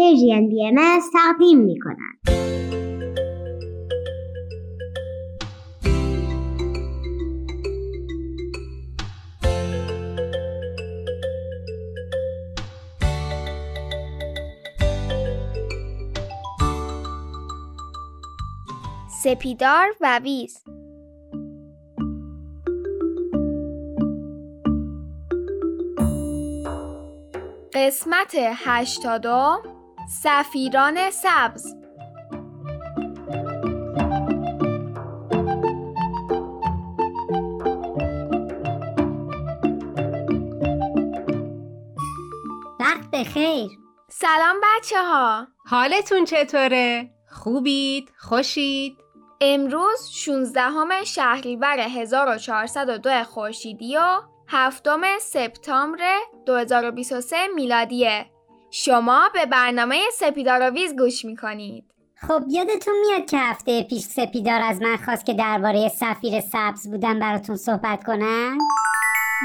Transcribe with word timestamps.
پرژین 0.00 0.48
بی 0.48 0.66
ام 0.66 1.00
تقدیم 1.12 1.58
می 1.58 1.78
کند. 1.80 2.20
سپیدار 19.22 19.88
و 20.00 20.20
ویز 20.24 20.64
قسمت 27.74 28.34
هشتادم 28.34 29.69
سفیران 30.10 31.10
سبز 31.10 31.74
وقت 42.80 43.10
بخیر 43.12 43.70
سلام 44.08 44.56
بچه 44.62 45.02
ها 45.02 45.46
حالتون 45.66 46.24
چطوره؟ 46.24 47.10
خوبید؟ 47.28 48.12
خوشید؟ 48.18 48.96
امروز 49.40 50.10
16 50.12 51.04
شهریور 51.04 51.78
1402 51.78 53.24
خورشیدی 53.24 53.96
و 53.96 54.20
هفتم 54.48 55.00
سپتامبر 55.20 56.18
2023 56.46 57.36
میلادیه 57.54 58.26
شما 58.70 59.28
به 59.34 59.46
برنامه 59.46 60.00
سپیداراویز 60.12 60.96
گوش 60.96 61.24
می‌کنید. 61.24 61.84
خب 62.16 62.42
یادتون 62.48 62.94
میاد 63.06 63.30
که 63.30 63.38
هفته 63.38 63.82
پیش 63.82 64.02
سپیدار 64.02 64.60
از 64.62 64.82
من 64.82 64.96
خواست 64.96 65.26
که 65.26 65.34
درباره 65.34 65.88
سفیر 65.88 66.40
سبز 66.40 66.90
بودن 66.90 67.18
براتون 67.18 67.56
صحبت 67.56 68.04
کنم؟ 68.04 68.58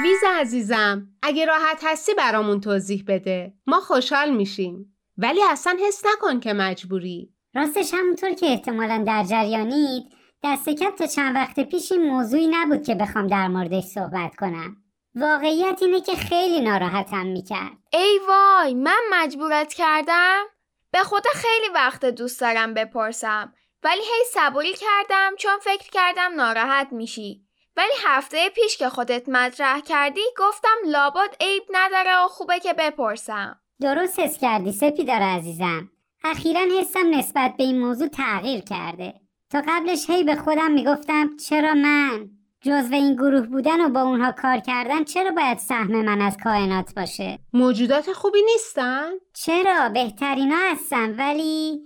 ویز 0.03 0.19
عزیزم 0.39 1.07
اگه 1.23 1.45
راحت 1.45 1.81
هستی 1.83 2.13
برامون 2.13 2.61
توضیح 2.61 3.03
بده. 3.07 3.53
ما 3.67 3.79
خوشحال 3.79 4.35
میشیم. 4.35 4.97
ولی 5.17 5.39
اصلا 5.43 5.77
حس 5.87 6.03
نکن 6.05 6.39
که 6.39 6.53
مجبوری. 6.53 7.33
راستش 7.53 7.93
همونطور 7.93 8.33
که 8.33 8.45
احتمالا 8.45 9.03
در 9.07 9.23
جریانید 9.23 10.03
دست 10.43 10.69
کم 10.69 10.91
تا 10.97 11.07
چند 11.07 11.35
وقت 11.35 11.59
پیش 11.59 11.91
این 11.91 12.09
موضوعی 12.09 12.47
نبود 12.47 12.83
که 12.83 12.95
بخوام 12.95 13.27
در 13.27 13.47
موردش 13.47 13.83
صحبت 13.83 14.35
کنم. 14.35 14.84
واقعیت 15.15 15.79
اینه 15.81 16.01
که 16.01 16.15
خیلی 16.15 16.61
ناراحتم 16.61 17.25
می‌کرد. 17.25 17.77
ای 17.93 18.19
وای 18.27 18.73
من 18.73 19.01
مجبورت 19.11 19.73
کردم؟ 19.73 20.43
به 20.91 20.99
خدا 20.99 21.29
خیلی 21.35 21.73
وقت 21.73 22.05
دوست 22.05 22.41
دارم 22.41 22.73
بپرسم. 22.73 23.53
ولی 23.83 24.01
هی 24.01 24.23
صبوری 24.33 24.73
کردم 24.73 25.35
چون 25.37 25.59
فکر 25.61 25.89
کردم 25.91 26.31
ناراحت 26.35 26.87
میشی. 26.91 27.41
ولی 27.77 27.93
هفته 28.05 28.49
پیش 28.49 28.77
که 28.77 28.89
خودت 28.89 29.29
مطرح 29.29 29.79
کردی 29.79 30.21
گفتم 30.37 30.75
لابد 30.85 31.35
عیب 31.41 31.63
نداره 31.73 32.25
و 32.25 32.27
خوبه 32.27 32.59
که 32.59 32.73
بپرسم. 32.73 33.59
درست 33.81 34.19
حس 34.19 34.37
کردی 34.37 34.71
سپیدار 34.71 35.21
عزیزم. 35.21 35.89
اخیرا 36.23 36.61
حسم 36.79 37.09
نسبت 37.09 37.53
به 37.57 37.63
این 37.63 37.79
موضوع 37.79 38.07
تغییر 38.07 38.61
کرده. 38.61 39.13
تا 39.49 39.63
قبلش 39.67 40.09
هی 40.09 40.23
به 40.23 40.35
خودم 40.35 40.71
می‌گفتم 40.71 41.37
چرا 41.37 41.73
من؟ 41.73 42.29
جزو 42.65 42.93
این 42.93 43.15
گروه 43.15 43.41
بودن 43.41 43.85
و 43.85 43.89
با 43.89 44.01
اونها 44.01 44.31
کار 44.31 44.57
کردن 44.57 45.03
چرا 45.03 45.31
باید 45.31 45.57
سهم 45.57 46.05
من 46.05 46.21
از 46.21 46.37
کائنات 46.43 46.95
باشه؟ 46.95 47.39
موجودات 47.53 48.13
خوبی 48.13 48.39
نیستن؟ 48.53 49.09
چرا؟ 49.33 49.89
بهترینا 49.89 50.55
هستن 50.71 51.15
ولی 51.15 51.81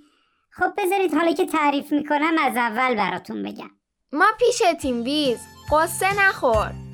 خب 0.52 0.72
بذارید 0.78 1.14
حالا 1.14 1.32
که 1.32 1.46
تعریف 1.46 1.92
می‌کنم 1.92 2.36
از 2.42 2.58
اول 2.58 2.96
براتون 2.96 3.44
بگم. 3.44 3.70
ما 4.14 4.26
پیش 4.40 4.62
تیم 4.82 5.04
ویز 5.04 5.40
قصه 5.72 6.28
نخور. 6.28 6.89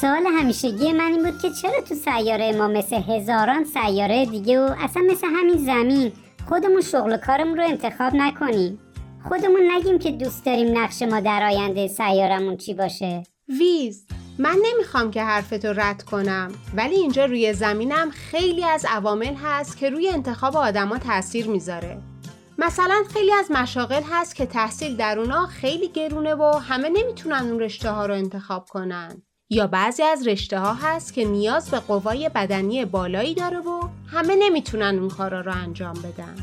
سوال 0.00 0.26
همیشگی 0.26 0.92
من 0.92 1.12
این 1.12 1.22
بود 1.22 1.42
که 1.42 1.50
چرا 1.50 1.80
تو 1.88 1.94
سیاره 1.94 2.52
ما 2.52 2.68
مثل 2.68 2.96
هزاران 2.96 3.64
سیاره 3.64 4.26
دیگه 4.26 4.60
و 4.60 4.74
اصلا 4.78 5.02
مثل 5.02 5.26
همین 5.26 5.56
زمین 5.56 6.12
خودمون 6.48 6.80
شغل 6.80 7.16
کارمون 7.16 7.56
رو 7.56 7.64
انتخاب 7.64 8.14
نکنیم؟ 8.14 8.78
خودمون 9.28 9.60
نگیم 9.70 9.98
که 9.98 10.10
دوست 10.10 10.44
داریم 10.44 10.78
نقش 10.78 11.02
ما 11.02 11.20
در 11.20 11.42
آینده 11.42 11.88
سیارمون 11.88 12.56
چی 12.56 12.74
باشه؟ 12.74 13.22
ویز 13.48 14.06
من 14.38 14.56
نمی‌خوام 14.64 15.10
که 15.10 15.22
حرفتو 15.22 15.72
رد 15.72 16.02
کنم 16.02 16.52
ولی 16.74 16.94
اینجا 16.94 17.24
روی 17.24 17.52
زمینم 17.52 18.10
خیلی 18.10 18.64
از 18.64 18.86
عوامل 18.88 19.34
هست 19.34 19.78
که 19.78 19.90
روی 19.90 20.08
انتخاب 20.08 20.56
آدما 20.56 20.98
تاثیر 20.98 21.48
می‌ذاره. 21.48 21.98
مثلا 22.58 23.02
خیلی 23.12 23.32
از 23.32 23.50
مشاغل 23.50 24.02
هست 24.10 24.36
که 24.36 24.46
تحصیل 24.46 24.96
در 24.96 25.18
اونا 25.18 25.46
خیلی 25.46 25.88
گرونه 25.88 26.34
و 26.34 26.58
همه 26.58 26.88
نمی‌تونن 26.88 27.50
اون 27.50 27.60
رشته 27.60 27.90
ها 27.90 28.06
رو 28.06 28.14
انتخاب 28.14 28.68
کنن. 28.68 29.22
یا 29.52 29.66
بعضی 29.66 30.02
از 30.02 30.26
رشته 30.26 30.58
ها 30.58 30.74
هست 30.74 31.14
که 31.14 31.24
نیاز 31.24 31.70
به 31.70 31.78
قوای 31.78 32.30
بدنی 32.34 32.84
بالایی 32.84 33.34
داره 33.34 33.58
و 33.58 33.88
همه 34.06 34.36
نمی‌تونن 34.36 34.98
اون 34.98 35.08
کارا 35.08 35.40
رو 35.40 35.52
انجام 35.56 35.94
بدن 35.94 36.34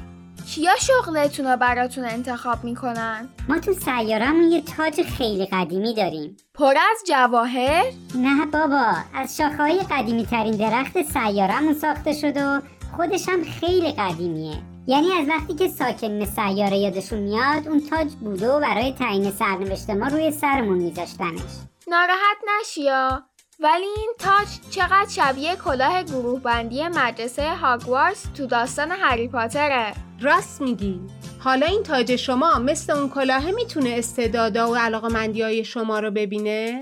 کیا 0.47 0.71
شغلتون 0.79 1.47
رو 1.47 1.57
براتون 1.57 2.05
انتخاب 2.05 2.63
می‌کنن؟ 2.63 3.29
ما 3.49 3.59
تو 3.59 3.73
سیارمون 3.73 4.51
یه 4.51 4.61
تاج 4.61 5.01
خیلی 5.01 5.45
قدیمی 5.45 5.93
داریم 5.93 6.37
پر 6.53 6.73
از 6.91 7.03
جواهر؟ 7.07 7.83
نه 8.15 8.45
بابا 8.45 8.93
از 9.13 9.37
شاخهای 9.37 9.79
قدیمی 9.91 10.25
ترین 10.25 10.57
درخت 10.57 11.01
سیارمون 11.01 11.73
ساخته 11.73 12.13
شد 12.13 12.37
و 12.37 12.61
خودش 12.97 13.29
هم 13.29 13.43
خیلی 13.43 13.91
قدیمیه 13.91 14.57
یعنی 14.87 15.11
از 15.11 15.27
وقتی 15.29 15.53
که 15.53 15.67
ساکن 15.67 16.25
سیاره 16.25 16.77
یادشون 16.77 17.19
میاد 17.19 17.67
اون 17.67 17.81
تاج 17.89 18.11
بوده 18.11 18.51
و 18.51 18.59
برای 18.59 18.91
تعیین 18.91 19.31
سرنوشت 19.31 19.89
ما 19.89 20.07
روی 20.07 20.31
سرمون 20.31 20.77
میذاشتنش 20.77 21.67
ناراحت 21.89 22.37
نشیا 22.59 23.23
ولی 23.59 23.85
این 23.85 24.13
تاج 24.19 24.47
چقدر 24.71 25.09
شبیه 25.09 25.55
کلاه 25.55 26.03
گروه 26.03 26.41
بندی 26.41 26.87
مدرسه 26.87 27.55
هاگوارتس 27.55 28.23
تو 28.37 28.45
داستان 28.45 28.91
هری 28.91 29.27
پاتره. 29.27 29.93
راست 30.21 30.61
میگی. 30.61 31.01
حالا 31.39 31.65
این 31.65 31.83
تاج 31.83 32.15
شما 32.15 32.59
مثل 32.59 32.93
اون 32.93 33.09
کلاهه 33.09 33.51
می‌تونه 33.51 33.89
استعدادا 33.89 34.71
و 34.71 34.75
علاقمندی 34.75 35.41
های 35.41 35.65
شما 35.65 35.99
رو 35.99 36.11
ببینه؟ 36.11 36.79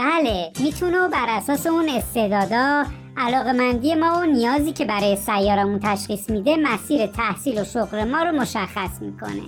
بله 0.00 0.52
می‌تونه 0.60 0.98
و 1.00 1.08
بر 1.08 1.26
اساس 1.28 1.66
اون 1.66 1.88
استعدادا 1.88 2.84
علاقمندی 3.16 3.94
ما 3.94 4.20
و 4.20 4.24
نیازی 4.24 4.72
که 4.72 4.84
برای 4.84 5.16
سیارمون 5.16 5.80
تشخیص 5.82 6.30
میده 6.30 6.56
مسیر 6.56 7.06
تحصیل 7.06 7.60
و 7.60 7.64
شغل 7.64 8.04
ما 8.04 8.22
رو 8.22 8.32
مشخص 8.32 9.00
می‌کنه. 9.00 9.42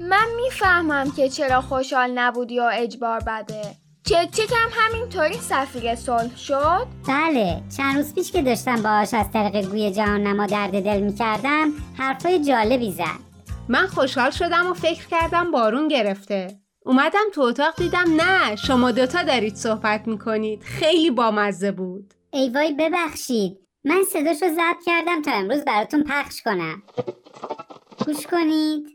من 0.00 0.26
می‌فهمم 0.36 1.10
که 1.16 1.28
چرا 1.28 1.60
خوشحال 1.60 2.10
نبودی 2.14 2.60
و 2.60 2.70
اجبار 2.72 3.20
بده. 3.20 3.62
چک 4.04 4.30
چکم 4.30 4.68
همینطوری 4.72 5.34
سفیر 5.34 5.94
صلح 5.94 6.36
شد؟ 6.36 6.86
بله 7.08 7.62
چند 7.76 7.96
روز 7.96 8.14
پیش 8.14 8.32
که 8.32 8.42
داشتم 8.42 8.82
باهاش 8.82 9.14
از 9.14 9.30
طریق 9.32 9.68
گوی 9.68 9.90
جهان 9.90 10.22
نما 10.22 10.46
درد 10.46 10.84
دل 10.84 11.00
می‌کردم 11.00 11.68
حرفای 11.98 12.44
جالبی 12.44 12.92
زد. 12.92 13.26
من 13.68 13.86
خوشحال 13.86 14.30
شدم 14.30 14.70
و 14.70 14.74
فکر 14.74 15.06
کردم 15.06 15.50
بارون 15.50 15.88
گرفته. 15.88 16.65
اومدم 16.86 17.30
تو 17.34 17.40
اتاق 17.40 17.76
دیدم 17.76 18.20
نه 18.20 18.56
شما 18.56 18.90
دوتا 18.90 19.22
دارید 19.22 19.56
صحبت 19.56 20.08
می‌کنید. 20.08 20.62
خیلی 20.62 21.10
بامزه 21.10 21.72
بود. 21.72 22.14
ای 22.30 22.48
وای 22.48 22.72
ببخشید. 22.72 23.58
من 23.84 24.02
صداشو 24.12 24.48
ضبط 24.48 24.84
کردم 24.86 25.22
تا 25.22 25.30
امروز 25.30 25.64
براتون 25.64 26.04
پخش 26.08 26.42
کنم. 26.42 26.82
گوش 28.06 28.26
کنید. 28.26 28.92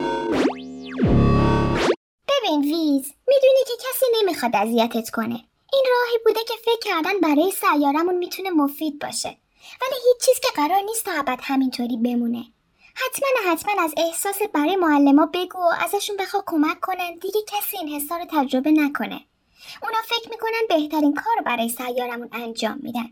ببین 2.27 2.61
ویز 2.61 3.13
می‌دونی 3.27 3.63
که 3.67 3.73
کسی 3.79 4.05
نمی‌خواد 4.21 4.55
اذیتت 4.55 5.09
کنه. 5.09 5.39
این 5.73 5.85
راهی 5.91 6.19
بوده 6.25 6.39
که 6.47 6.53
فکر 6.65 6.79
کردن 6.81 7.19
برای 7.19 7.51
سیارمون 7.51 8.17
می‌تونه 8.17 8.49
مفید 8.49 8.99
باشه. 8.99 9.37
ولی 9.81 9.95
هیچ 10.07 10.25
چیز 10.25 10.39
که 10.39 10.49
قرار 10.55 10.81
نیست 10.81 11.05
تا 11.05 11.11
ابد 11.11 11.39
همینطوری 11.43 11.97
بمونه. 11.97 12.43
حتما 12.95 13.51
حتما 13.51 13.83
از 13.83 13.93
احساس 13.97 14.41
برای 14.53 14.75
معلما 14.75 15.25
بگو 15.33 15.59
و 15.59 15.73
ازشون 15.85 16.17
بخوا 16.17 16.43
کمک 16.45 16.79
کنن. 16.79 17.15
دیگه 17.21 17.39
کسی 17.47 17.77
این 17.77 17.89
حسا 17.89 18.17
رو 18.17 18.25
تجربه 18.29 18.71
نکنه. 18.71 19.21
اونا 19.83 19.97
فکر 20.05 20.29
می‌کنن 20.29 20.67
بهترین 20.69 21.13
کار 21.13 21.43
برای 21.45 21.69
سیارمون 21.69 22.29
انجام 22.31 22.79
میدن. 22.83 23.09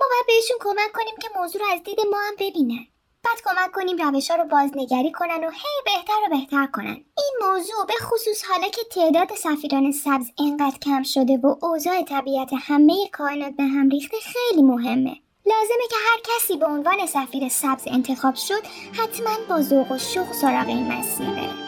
ما 0.00 0.06
باید 0.10 0.26
بهشون 0.26 0.56
کمک 0.60 0.92
کنیم 0.92 1.14
که 1.22 1.28
موضوع 1.36 1.62
رو 1.62 1.68
از 1.72 1.82
دید 1.82 2.00
ما 2.10 2.18
هم 2.28 2.34
ببینن. 2.38 2.86
بعد 3.24 3.42
کمک 3.44 3.72
کنیم 3.72 3.96
روش 3.96 4.30
ها 4.30 4.36
رو 4.36 4.44
بازنگری 4.44 5.12
کنن 5.12 5.44
و 5.44 5.50
هی 5.50 5.82
بهتر 5.84 6.12
و 6.26 6.30
بهتر 6.30 6.66
کنن. 6.66 7.04
این 7.16 7.34
موضوع 7.40 7.86
به 7.86 7.94
خصوص 8.00 8.44
حالا 8.44 8.68
که 8.68 8.80
تعداد 8.90 9.34
سفیران 9.34 9.92
سبز 9.92 10.26
اینقدر 10.38 10.78
کم 10.78 11.02
شده 11.02 11.36
و 11.36 11.56
اوضاع 11.62 12.02
طبیعت 12.02 12.50
همه 12.58 13.08
کائنات 13.12 13.52
به 13.56 13.62
هم 13.62 13.88
ریخته 13.88 14.16
خیلی 14.20 14.62
مهمه. 14.62 15.16
لازمه 15.48 15.88
که 15.90 15.96
هر 15.96 16.20
کسی 16.24 16.56
به 16.56 16.66
عنوان 16.66 17.06
سفیر 17.06 17.48
سبز 17.48 17.82
انتخاب 17.86 18.34
شد 18.34 18.62
حتما 18.92 19.36
با 19.48 19.62
ذوق 19.62 19.92
و 19.92 19.98
شوق 19.98 20.32
سراغ 20.32 20.68
این 20.68 20.92
مسیر 20.92 21.67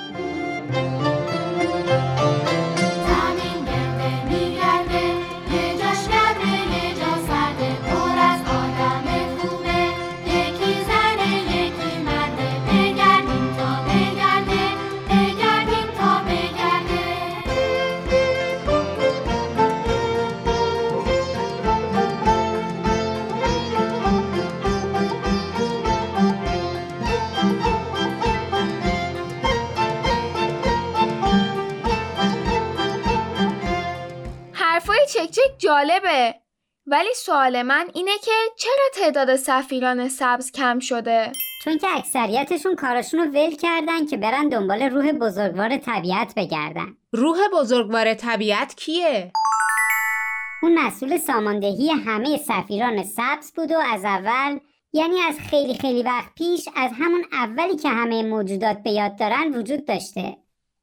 جالبه 35.60 36.34
ولی 36.86 37.14
سوال 37.14 37.62
من 37.62 37.90
اینه 37.94 38.18
که 38.24 38.30
چرا 38.58 38.88
تعداد 38.94 39.36
سفیران 39.36 40.08
سبز 40.08 40.52
کم 40.52 40.78
شده؟ 40.78 41.32
چون 41.64 41.78
که 41.78 41.86
اکثریتشون 41.96 42.76
کاراشون 42.76 43.20
رو 43.20 43.26
ول 43.26 43.54
کردن 43.56 44.06
که 44.06 44.16
برن 44.16 44.48
دنبال 44.48 44.82
روح 44.82 45.12
بزرگوار 45.12 45.76
طبیعت 45.76 46.34
بگردن 46.36 46.96
روح 47.12 47.38
بزرگوار 47.52 48.14
طبیعت 48.14 48.74
کیه؟ 48.74 49.32
اون 50.62 50.78
مسئول 50.78 51.18
ساماندهی 51.18 51.90
همه 51.90 52.36
سفیران 52.36 53.02
سبز 53.02 53.52
بود 53.52 53.72
و 53.72 53.78
از 53.92 54.04
اول 54.04 54.58
یعنی 54.92 55.20
از 55.20 55.38
خیلی 55.50 55.74
خیلی 55.74 56.02
وقت 56.02 56.34
پیش 56.34 56.68
از 56.76 56.90
همون 56.98 57.24
اولی 57.32 57.76
که 57.76 57.88
همه 57.88 58.22
موجودات 58.22 58.82
به 58.82 58.90
یاد 58.90 59.18
دارن 59.18 59.54
وجود 59.54 59.86
داشته 59.86 60.36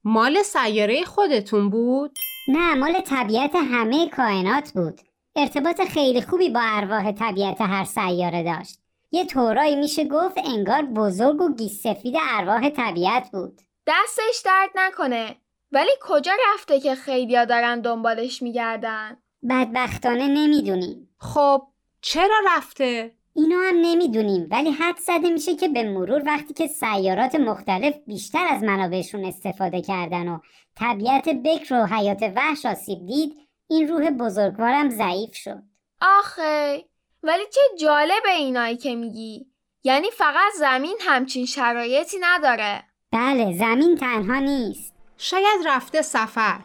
مال 0.03 0.43
سیاره 0.43 1.03
خودتون 1.03 1.69
بود؟ 1.69 2.17
نه 2.47 2.75
مال 2.75 3.01
طبیعت 3.01 3.55
همه 3.55 4.09
کائنات 4.09 4.71
بود. 4.71 5.01
ارتباط 5.35 5.81
خیلی 5.81 6.21
خوبی 6.21 6.49
با 6.49 6.59
ارواح 6.63 7.11
طبیعت 7.11 7.61
هر 7.61 7.85
سیاره 7.85 8.43
داشت. 8.43 8.79
یه 9.11 9.25
طورایی 9.25 9.75
میشه 9.75 10.05
گفت 10.05 10.37
انگار 10.37 10.81
بزرگ 10.81 11.41
و 11.41 11.55
گیس 11.55 11.81
سفید 11.83 12.15
ارواح 12.31 12.69
طبیعت 12.69 13.29
بود. 13.31 13.61
دستش 13.87 14.41
درد 14.45 14.69
نکنه. 14.75 15.35
ولی 15.71 15.91
کجا 16.01 16.31
رفته 16.53 16.79
که 16.79 16.95
خیلیا 16.95 17.45
دارن 17.45 17.81
دنبالش 17.81 18.41
میگردن؟ 18.41 19.17
بدبختانه 19.49 20.27
نمی‌دونیم. 20.27 21.09
خب 21.19 21.67
چرا 22.01 22.35
رفته؟ 22.47 23.16
اینو 23.37 23.55
هم 23.59 23.75
نمی‌دونیم 23.81 24.47
ولی 24.51 24.71
حد 24.71 24.97
زده 24.97 25.29
میشه 25.29 25.55
که 25.55 25.67
به 25.67 25.83
مرور 25.83 26.23
وقتی 26.25 26.53
که 26.53 26.67
سیارات 26.67 27.35
مختلف 27.35 27.95
بیشتر 28.07 28.45
از 28.49 28.63
منابعشون 28.63 29.25
استفاده 29.25 29.81
کردن 29.81 30.27
و 30.27 30.39
طبیعت 30.75 31.29
بکر 31.29 31.73
و 31.73 31.85
حیات 31.85 32.33
وحش 32.35 32.65
آسیب 32.65 33.05
دید 33.05 33.35
این 33.69 33.87
روح 33.87 34.09
بزرگوارم 34.09 34.89
ضعیف 34.89 35.35
شد. 35.35 35.63
آخه 36.01 36.85
ولی 37.23 37.43
چه 37.53 37.61
جالبه 37.79 38.31
اینایی 38.37 38.77
که 38.77 38.95
میگی. 38.95 39.45
یعنی 39.83 40.07
فقط 40.11 40.53
زمین 40.59 40.97
همچین 41.01 41.45
شرایطی 41.45 42.17
نداره. 42.21 42.83
بله 43.11 43.57
زمین 43.57 43.95
تنها 43.95 44.39
نیست. 44.39 44.93
شاید 45.17 45.61
رفته 45.65 46.01
سفر. 46.01 46.59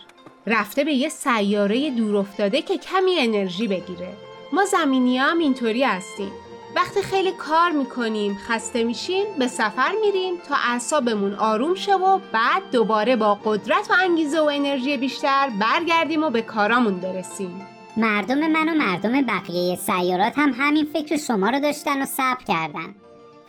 رفته 0.46 0.84
به 0.84 0.92
یه 0.92 1.08
سیاره 1.08 1.90
دور 1.90 2.16
افتاده 2.16 2.62
که 2.62 2.78
کمی 2.78 3.19
انرژی 3.19 3.69
بگیره. 3.69 4.12
ما 4.52 4.64
زمینی 4.64 5.19
هم 5.19 5.38
اینطوری 5.38 5.84
هستیم. 5.84 6.32
وقتی 6.76 7.02
خیلی 7.02 7.32
کار 7.32 7.70
می‌کنیم 7.70 8.38
خسته 8.48 8.84
میشیم 8.84 9.24
به 9.38 9.48
سفر 9.48 9.92
میریم 10.00 10.36
تا 10.48 10.54
اعصابمون 10.72 11.34
آروم 11.34 11.74
شه 11.74 11.94
و 11.94 12.19
بعد 12.32 12.62
دوباره 12.72 13.16
با 13.16 13.34
قدرت 13.44 13.90
و 13.90 13.94
انگیزه 14.00 14.40
و 14.40 14.44
انرژی 14.44 14.96
بیشتر 14.96 15.50
برگردیم 15.60 16.24
و 16.24 16.30
به 16.30 16.42
کارامون 16.42 17.00
برسیم. 17.00 17.66
مردم 17.96 18.38
من 18.38 18.69
و 18.69 18.74
مردم 18.74 19.22
بقیه 19.22 19.76
سیارات 19.76 20.32
هم 20.36 20.54
همین 20.58 20.84
فکر 20.92 21.16
شما 21.16 21.50
رو 21.50 21.60
داشتن 21.60 22.02
و 22.02 22.06
صبر 22.06 22.44
کردن. 22.48 22.94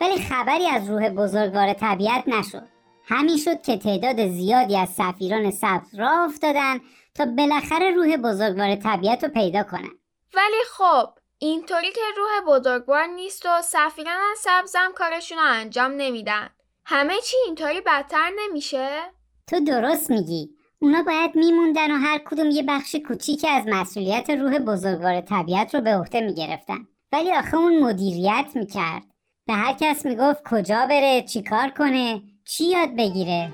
ولی 0.00 0.18
خبری 0.18 0.66
از 0.66 0.90
روح 0.90 1.08
بزرگوار 1.08 1.72
طبیعت 1.72 2.28
نشد. 2.28 2.68
همین 3.06 3.36
شد 3.36 3.62
که 3.62 3.76
تعداد 3.76 4.28
زیادی 4.28 4.76
از 4.76 4.88
سفیران 4.88 5.50
سبز 5.50 5.94
راه 5.94 6.20
افتادن 6.20 6.80
تا 7.14 7.24
بالاخره 7.24 7.90
روح 7.90 8.16
بزرگوار 8.16 8.76
طبیعت 8.76 9.24
رو 9.24 9.30
پیدا 9.30 9.62
کنن. 9.62 9.98
ولی 10.34 10.62
خب 10.70 11.23
اینطوری 11.38 11.92
که 11.92 12.00
روح 12.16 12.56
بزرگوار 12.56 13.06
نیست 13.06 13.46
و 13.46 13.62
سفیران 13.62 14.16
از 14.32 14.38
سبزم 14.38 14.92
کارشون 14.94 15.38
رو 15.38 15.44
انجام 15.46 15.92
نمیدن. 15.96 16.50
همه 16.86 17.14
چی 17.20 17.36
اینطوری 17.46 17.80
بدتر 17.80 18.30
نمیشه؟ 18.38 19.00
تو 19.46 19.60
درست 19.64 20.10
میگی. 20.10 20.50
اونا 20.78 21.02
باید 21.02 21.36
میموندن 21.36 21.90
و 21.90 21.98
هر 21.98 22.18
کدوم 22.18 22.50
یه 22.50 22.62
بخش 22.62 22.96
کوچیکی 23.08 23.48
از 23.48 23.64
مسئولیت 23.66 24.30
روح 24.30 24.58
بزرگوار 24.58 25.20
طبیعت 25.20 25.74
رو 25.74 25.80
به 25.80 25.94
عهده 25.94 26.20
می‌گرفتن. 26.20 26.86
ولی 27.12 27.32
آخه 27.32 27.56
اون 27.56 27.82
مدیریت 27.82 28.46
می‌کرد. 28.54 29.02
به 29.46 29.54
هر 29.54 29.72
کس 29.80 30.06
می‌گفت 30.06 30.42
کجا 30.50 30.86
بره 30.90 31.22
چیکار 31.22 31.68
کنه 31.68 32.22
چی 32.44 32.64
یاد 32.64 32.96
بگیره. 32.96 33.52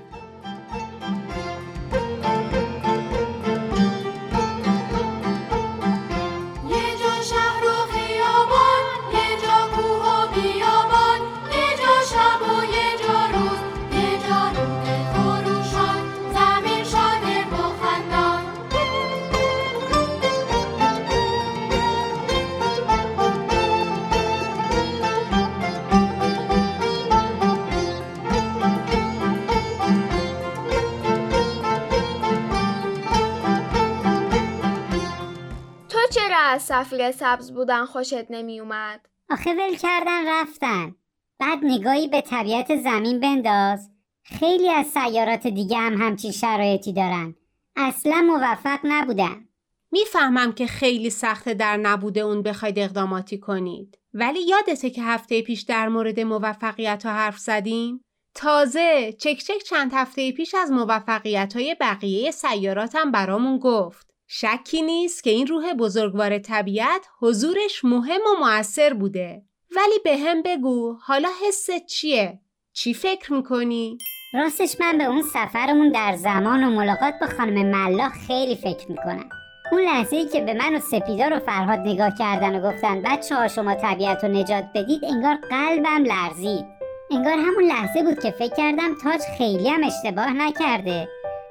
از 36.51 36.61
سفیر 36.61 37.11
سبز 37.11 37.51
بودن 37.51 37.85
خوشت 37.85 38.31
نمیومد؟ 38.31 39.09
آخه 39.29 39.53
ول 39.53 39.75
کردن 39.75 40.27
رفتن. 40.27 40.95
بعد 41.39 41.59
نگاهی 41.63 42.07
به 42.07 42.21
طبیعت 42.21 42.75
زمین 42.75 43.19
بنداز. 43.19 43.89
خیلی 44.23 44.69
از 44.69 44.85
سیارات 44.85 45.47
دیگه 45.47 45.77
هم 45.77 46.01
همچین 46.01 46.31
شرایطی 46.31 46.93
دارن. 46.93 47.35
اصلا 47.75 48.21
موفق 48.21 48.79
نبودن. 48.83 49.47
می‌فهمم 49.91 50.53
که 50.53 50.67
خیلی 50.67 51.09
سخته 51.09 51.53
در 51.53 51.77
نبوده 51.77 52.19
اون 52.19 52.41
بخواید 52.41 52.79
اقداماتی 52.79 53.37
کنید. 53.37 53.97
ولی 54.13 54.41
یادته 54.41 54.89
که 54.89 55.03
هفته 55.03 55.41
پیش 55.41 55.61
در 55.61 55.87
مورد 55.87 56.19
موفقیت 56.19 57.05
ها 57.05 57.11
حرف 57.11 57.37
زدیم؟ 57.37 58.05
تازه 58.35 59.13
چک 59.19 59.37
چک 59.37 59.63
چند 59.63 59.91
هفته 59.93 60.31
پیش 60.31 60.55
از 60.55 60.71
موفقیت 60.71 61.53
های 61.55 61.75
بقیه 61.79 62.31
سیاراتم 62.31 63.11
برامون 63.11 63.59
گفت. 63.59 64.10
شکی 64.33 64.81
نیست 64.81 65.23
که 65.23 65.29
این 65.29 65.47
روح 65.47 65.73
بزرگوار 65.73 66.37
طبیعت 66.37 67.07
حضورش 67.19 67.85
مهم 67.85 68.21
و 68.21 68.45
موثر 68.45 68.93
بوده 68.93 69.41
ولی 69.75 69.99
به 70.03 70.17
هم 70.17 70.41
بگو 70.41 70.97
حالا 71.01 71.29
حست 71.47 71.85
چیه؟ 71.85 72.39
چی 72.73 72.93
فکر 72.93 73.33
می‌کنی؟ 73.33 73.97
راستش 74.33 74.75
من 74.79 74.97
به 74.97 75.03
اون 75.03 75.21
سفرمون 75.21 75.91
در 75.91 76.15
زمان 76.15 76.63
و 76.63 76.69
ملاقات 76.69 77.13
با 77.21 77.27
خانم 77.37 77.65
ملاح 77.71 78.11
خیلی 78.27 78.55
فکر 78.55 78.91
می‌کنم 78.91 79.29
اون 79.71 79.81
لحظه 79.81 80.15
ای 80.15 80.27
که 80.27 80.41
به 80.41 80.53
من 80.53 80.75
و 80.75 80.79
سپیدار 80.79 81.33
و 81.33 81.39
فرهاد 81.39 81.79
نگاه 81.79 82.11
کردن 82.19 82.55
و 82.55 82.71
گفتن 82.71 83.01
بچه 83.01 83.35
ها 83.35 83.47
شما 83.47 83.75
طبیعت 83.75 84.23
رو 84.23 84.29
نجات 84.29 84.65
بدید 84.75 85.05
انگار 85.05 85.35
قلبم 85.35 86.03
لرزید 86.03 86.65
انگار 87.11 87.33
همون 87.33 87.63
لحظه 87.63 88.03
بود 88.03 88.19
که 88.19 88.31
فکر 88.31 88.55
کردم 88.55 88.95
تاج 89.03 89.21
خیلی 89.37 89.69
هم 89.69 89.81
اشتباه 89.83 90.33
نکرده 90.33 91.07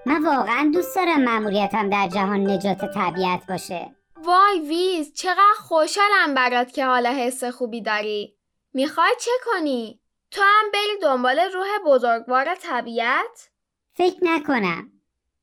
من 0.07 0.25
واقعا 0.25 0.71
دوست 0.75 0.97
دارم 0.97 1.25
مأموریتم 1.25 1.90
در 1.90 2.09
جهان 2.09 2.50
نجات 2.50 2.95
طبیعت 2.95 3.47
باشه. 3.49 3.95
وای 4.16 4.61
ویز 4.69 5.12
چقدر 5.14 5.54
خوشحالم 5.59 6.35
برات 6.35 6.73
که 6.73 6.87
حالا 6.87 7.11
حس 7.11 7.45
خوبی 7.45 7.80
داری. 7.80 8.35
می‌خوای 8.75 9.12
چه 9.21 9.30
کنی؟ 9.45 10.00
تو 10.30 10.40
هم 10.42 10.71
بری 10.73 11.00
دنبال 11.02 11.38
روح 11.38 11.66
بزرگوار 11.87 12.54
طبیعت؟ 12.54 13.50
فکر 13.95 14.19
نکنم. 14.23 14.92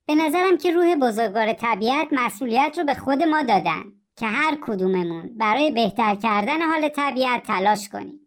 به 0.08 0.16
نظرم 0.16 0.58
که 0.58 0.72
روح 0.72 0.96
بزرگوار 0.96 1.54
طبیعت 1.54 2.08
مسئولیت 2.12 2.76
رو 2.78 2.84
به 2.84 2.94
خود 2.94 3.24
ما 3.24 3.42
دادن 3.42 3.84
که 4.16 4.26
هر 4.26 4.58
کدوممون 4.62 5.38
برای 5.38 5.72
بهتر 5.72 6.16
کردن 6.16 6.62
حال 6.62 6.90
طبیعت 6.90 7.44
تلاش 7.44 7.90
کنیم. 7.90 8.20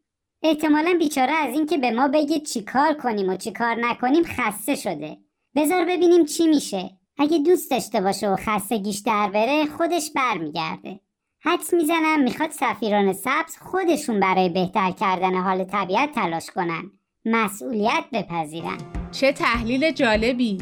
احتمالا 0.43 0.97
بیچاره 0.99 1.33
از 1.33 1.55
اینکه 1.55 1.79
به 1.79 1.91
ما 1.91 2.09
بگه 2.09 2.41
چیکار 2.41 2.95
کنیم 2.95 3.29
و 3.29 3.37
چیکار 3.37 3.75
نکنیم 3.75 4.25
خسته 4.25 4.75
شده. 4.75 5.19
بذار 5.57 5.85
ببینیم 5.85 6.25
چی 6.25 6.49
میشه. 6.49 6.91
اگه 7.19 7.39
دوست 7.39 7.71
داشته 7.71 8.01
باشه 8.01 8.29
و 8.29 8.37
خستگیش 8.37 8.99
در 8.99 9.31
بره 9.35 9.67
خودش 9.67 10.11
برمیگرده. 10.15 11.01
حدس 11.43 11.75
می‌زنم 11.75 12.23
می‌خواد 12.23 12.51
سفیران 12.51 13.13
سبز 13.13 13.57
خودشون 13.61 14.21
برای 14.21 14.49
بهتر 14.49 14.91
کردن 14.91 15.35
حال 15.35 15.65
طبیعت 15.65 16.13
تلاش 16.13 16.51
کنن. 16.51 16.91
مسئولیت 17.25 18.05
بپذیرن. 18.13 18.79
چه 19.13 19.33
تحلیل 19.33 19.91
جالبی. 19.91 20.59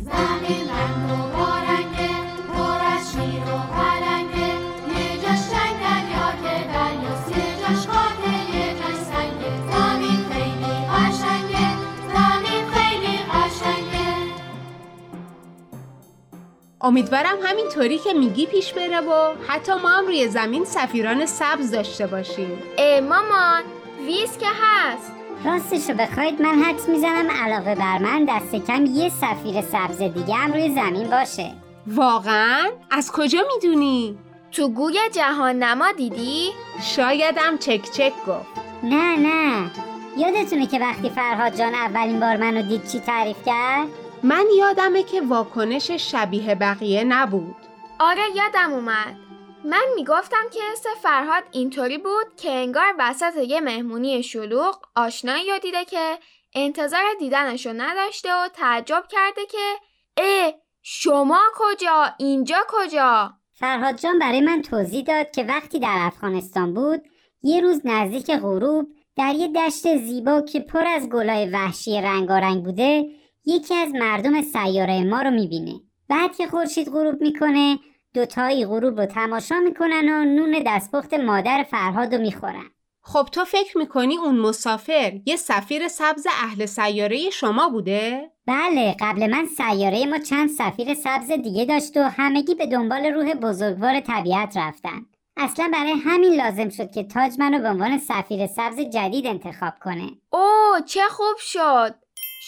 امیدوارم 16.80 17.36
همینطوری 17.42 17.98
که 17.98 18.12
میگی 18.12 18.46
پیش 18.46 18.72
بره 18.72 19.00
و 19.00 19.34
حتی 19.48 19.72
ما 19.72 19.88
هم 19.88 20.06
روی 20.06 20.28
زمین 20.28 20.64
سفیران 20.64 21.26
سبز 21.26 21.70
داشته 21.70 22.06
باشیم 22.06 22.62
اه 22.78 23.00
مامان 23.00 23.62
ویز 24.06 24.38
که 24.38 24.46
هست 24.62 25.12
راستش 25.44 25.90
رو 25.90 25.96
بخواید 25.96 26.42
من 26.42 26.62
حدس 26.62 26.88
می‌زنم 26.88 27.30
علاوه 27.30 27.74
بر 27.74 27.98
من 27.98 28.24
دست 28.24 28.66
کم 28.66 28.86
یه 28.86 29.08
سفیر 29.08 29.60
سبز 29.60 29.98
دیگه 29.98 30.34
هم 30.34 30.52
روی 30.52 30.74
زمین 30.74 31.10
باشه 31.10 31.52
واقعا؟ 31.86 32.70
از 32.90 33.12
کجا 33.12 33.40
می‌دونی؟ 33.54 34.18
تو 34.52 34.68
گوی 34.68 34.98
جهان 35.12 35.58
نما 35.62 35.92
دیدی؟ 35.92 36.50
شایدم 36.82 37.58
چک 37.58 37.90
چک 37.90 38.12
گفت 38.26 38.46
نه 38.82 39.16
نه 39.16 39.70
یادتونه 40.16 40.66
که 40.66 40.78
وقتی 40.78 41.10
فرهاد 41.10 41.56
جان 41.56 41.74
اولین 41.74 42.20
بار 42.20 42.36
منو 42.36 42.62
دید 42.62 42.86
چی 42.86 43.00
تعریف 43.00 43.36
کرد؟ 43.46 43.88
من 44.22 44.44
یادمه 44.58 45.02
که 45.02 45.20
واکنش 45.20 45.90
شبیه 45.90 46.54
بقیه 46.54 47.04
نبود. 47.04 47.56
آره 48.00 48.22
یادم 48.34 48.72
اومد. 48.72 49.16
من 49.64 49.84
می‌گفتم 49.96 50.44
که 50.52 50.60
حس 50.72 50.84
فرهاد 51.02 51.44
اینطوری 51.52 51.98
بود 51.98 52.36
که 52.36 52.50
انگار 52.50 52.94
وسط 52.98 53.36
یه 53.36 53.60
مهمونی 53.60 54.22
شلوغ 54.22 54.78
آشنایی 54.96 55.50
رو 55.50 55.58
دیده 55.58 55.84
که 55.84 56.18
انتظار 56.54 57.02
دیدنشو 57.18 57.72
نداشته 57.76 58.28
و 58.32 58.48
تعجب 58.48 59.04
کرده 59.08 59.46
که 59.46 59.74
اه 60.16 60.52
شما 60.82 61.40
کجا؟ 61.54 62.14
اینجا 62.18 62.66
کجا؟ 62.68 63.32
فرهاد 63.52 63.96
جان 63.96 64.18
برای 64.18 64.40
من 64.40 64.62
توضیح 64.62 65.04
داد 65.04 65.30
که 65.30 65.44
وقتی 65.44 65.78
در 65.78 65.96
افغانستان 65.98 66.74
بود 66.74 67.00
یه 67.42 67.60
روز 67.60 67.80
نزدیک 67.84 68.30
غروب 68.30 68.86
در 69.16 69.34
یه 69.34 69.48
دشت 69.48 69.96
زیبا 69.96 70.40
که 70.40 70.60
پر 70.60 70.86
از 70.86 71.08
گلای 71.08 71.50
وحشی 71.50 72.00
رنگارنگ 72.00 72.64
بوده 72.64 73.17
یکی 73.48 73.74
از 73.74 73.94
مردم 73.94 74.42
سیاره 74.42 75.04
ما 75.04 75.22
رو 75.22 75.30
می‌بینه. 75.30 75.80
بعد 76.08 76.36
که 76.36 76.46
خورشید 76.46 76.88
غروب 76.88 77.22
می‌کنه 77.22 77.78
دوتایی 78.14 78.66
غروب 78.66 79.00
رو 79.00 79.06
تماشا 79.06 79.54
می‌کنن 79.64 80.08
و 80.08 80.24
نون 80.24 80.62
دستپخت 80.66 81.14
مادر 81.14 81.66
فرهاد 81.70 82.14
رو 82.14 82.20
می‌خورن. 82.20 82.70
خب 83.02 83.28
تو 83.32 83.44
فکر 83.44 83.78
می‌کنی 83.78 84.16
اون 84.16 84.38
مسافر 84.38 85.20
یه 85.26 85.36
سفیر 85.36 85.88
سبز 85.88 86.26
اهل 86.26 86.66
سیاره 86.66 87.30
شما 87.30 87.68
بوده؟ 87.68 88.30
بله 88.46 88.96
قبل 89.00 89.30
من 89.30 89.46
سیاره 89.46 90.06
ما 90.06 90.18
چند 90.18 90.48
سفیر 90.48 90.94
سبز 90.94 91.30
دیگه 91.30 91.64
داشت 91.64 91.96
و 91.96 92.02
همگی 92.02 92.54
به 92.54 92.66
دنبال 92.66 93.06
روح 93.06 93.34
بزرگوار 93.34 94.00
طبیعت 94.00 94.56
رفتن. 94.56 95.06
اصلا 95.36 95.70
برای 95.72 95.92
همین 95.92 96.34
لازم 96.34 96.68
شد 96.68 96.90
که 96.90 97.02
تاج 97.04 97.32
منو 97.38 97.58
به 97.58 97.68
عنوان 97.68 97.98
سفیر 97.98 98.46
سبز 98.46 98.80
جدید 98.80 99.26
انتخاب 99.26 99.72
کنه. 99.84 100.10
اوه 100.32 100.80
چه 100.86 101.00
خوب 101.10 101.36
شد! 101.38 101.94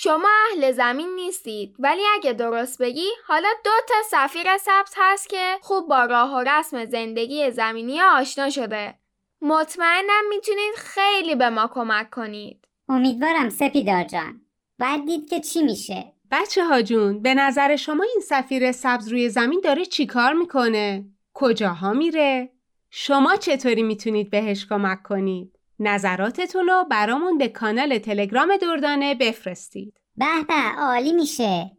شما 0.03 0.29
اهل 0.51 0.73
زمین 0.73 1.15
نیستید 1.15 1.75
ولی 1.79 2.03
اگه 2.15 2.33
درست 2.33 2.83
بگی 2.83 3.07
حالا 3.27 3.49
دو 3.65 3.71
تا 3.89 3.95
سفیر 4.11 4.59
سبز 4.59 4.95
هست 4.97 5.29
که 5.29 5.57
خوب 5.61 5.89
با 5.89 6.05
راه 6.05 6.35
و 6.35 6.39
رسم 6.39 6.85
زندگی 6.85 7.51
زمینی 7.51 8.01
آشنا 8.01 8.51
شده 8.51 8.95
مطمئنم 9.43 10.29
می‌تونید 10.29 10.75
خیلی 10.77 11.35
به 11.35 11.51
ما 11.51 11.71
کمک 11.75 12.11
کنید 12.11 12.69
امیدوارم 12.89 13.49
سپیدار 13.49 14.05
جان 14.05 14.41
باید 14.79 15.07
دید 15.07 15.31
که 15.31 15.41
چی 15.41 15.63
میشه 15.63 16.13
بچه 16.31 16.65
ها 16.65 16.83
جون 16.83 17.23
به 17.23 17.35
نظر 17.35 17.77
شما 17.77 18.05
این 18.05 18.23
سفیر 18.23 18.73
سبز 18.73 19.09
روی 19.09 19.29
زمین 19.29 19.61
داره 19.65 19.85
چیکار 19.85 20.33
می‌کنه؟ 20.33 21.05
کجاها 21.35 21.93
میره؟ 21.93 22.51
شما 22.91 23.37
چطوری 23.37 23.83
می‌تونید 23.83 24.31
بهش 24.31 24.67
کمک 24.67 25.03
کنید؟ 25.03 25.60
نظراتتون 25.81 26.67
رو 26.67 26.85
برامون 26.91 27.39
به 27.39 27.49
کانال 27.49 27.99
تلگرام 27.99 28.57
دردانه 28.63 29.15
بفرستید. 29.15 29.95
به 30.17 30.27
به 30.49 30.83
عالی 30.83 31.13
میشه. 31.13 31.71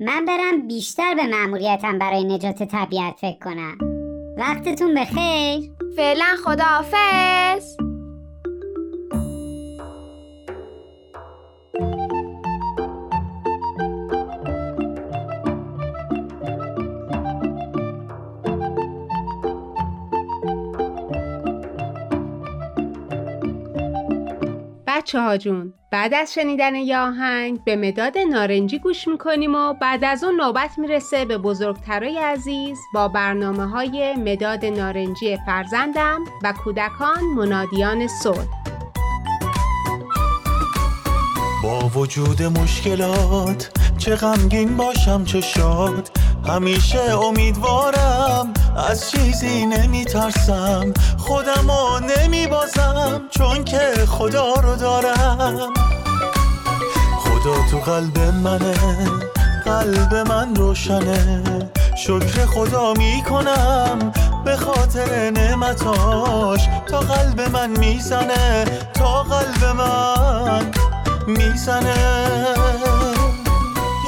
من 0.00 0.24
برم 0.24 0.66
بیشتر 0.68 1.14
به 1.14 1.26
مأموریتم 1.26 1.98
برای 1.98 2.24
نجات 2.24 2.62
طبیعت 2.62 3.14
فکر 3.20 3.38
کنم. 3.38 3.78
وقتتون 4.36 4.94
بخیر. 4.94 5.72
فعلا 5.96 6.36
خداحافظ. 6.44 7.76
بچه 25.08 25.20
ها 25.20 25.36
جون 25.36 25.74
بعد 25.90 26.14
از 26.14 26.34
شنیدن 26.34 26.74
یه 26.74 26.98
آهنگ 26.98 27.64
به 27.64 27.76
مداد 27.76 28.18
نارنجی 28.18 28.78
گوش 28.78 29.08
می‌کنیم 29.08 29.54
و 29.54 29.74
بعد 29.74 30.04
از 30.04 30.24
اون 30.24 30.40
نوبت 30.40 30.78
می‌رسه 30.78 31.24
به 31.24 31.38
بزرگترای 31.38 32.18
عزیز 32.18 32.78
با 32.94 33.08
برنامه 33.08 33.66
های 33.66 34.14
مداد 34.16 34.64
نارنجی 34.64 35.38
فرزندم 35.46 36.24
و 36.42 36.52
کودکان 36.52 37.24
منادیان 37.36 38.06
صلح. 38.08 38.46
با 41.62 41.78
وجود 41.78 42.42
مشکلات 42.42 43.70
چه 43.98 44.16
غمگین 44.16 44.76
باشم 44.76 45.24
چه 45.24 45.40
شاد 45.40 46.10
همیشه 46.48 47.00
امیدوارم 47.00 48.52
از 48.78 49.10
چیزی 49.10 49.66
نمیترسم 49.66 50.94
خودمو 51.18 51.98
نمیبازم 51.98 53.22
چون 53.30 53.64
که 53.64 53.92
خدا 54.08 54.54
رو 54.54 54.76
دارم. 54.76 55.72
خدا 57.18 57.68
تو 57.70 57.78
قلب 57.78 58.18
منه 58.18 58.74
قلب 59.64 60.14
من 60.14 60.54
روشنه. 60.54 61.44
شکر 61.96 62.46
خدا 62.46 62.92
می‌کنم 62.92 64.12
به 64.44 64.56
خاطر 64.56 65.30
نعمتاش. 65.30 66.68
تا 66.86 67.00
قلب 67.00 67.40
من 67.40 67.70
می‌زنه 67.70 68.64
تا 68.94 69.22
قلب 69.22 69.64
من 69.64 70.70
می‌زنه. 71.26 71.94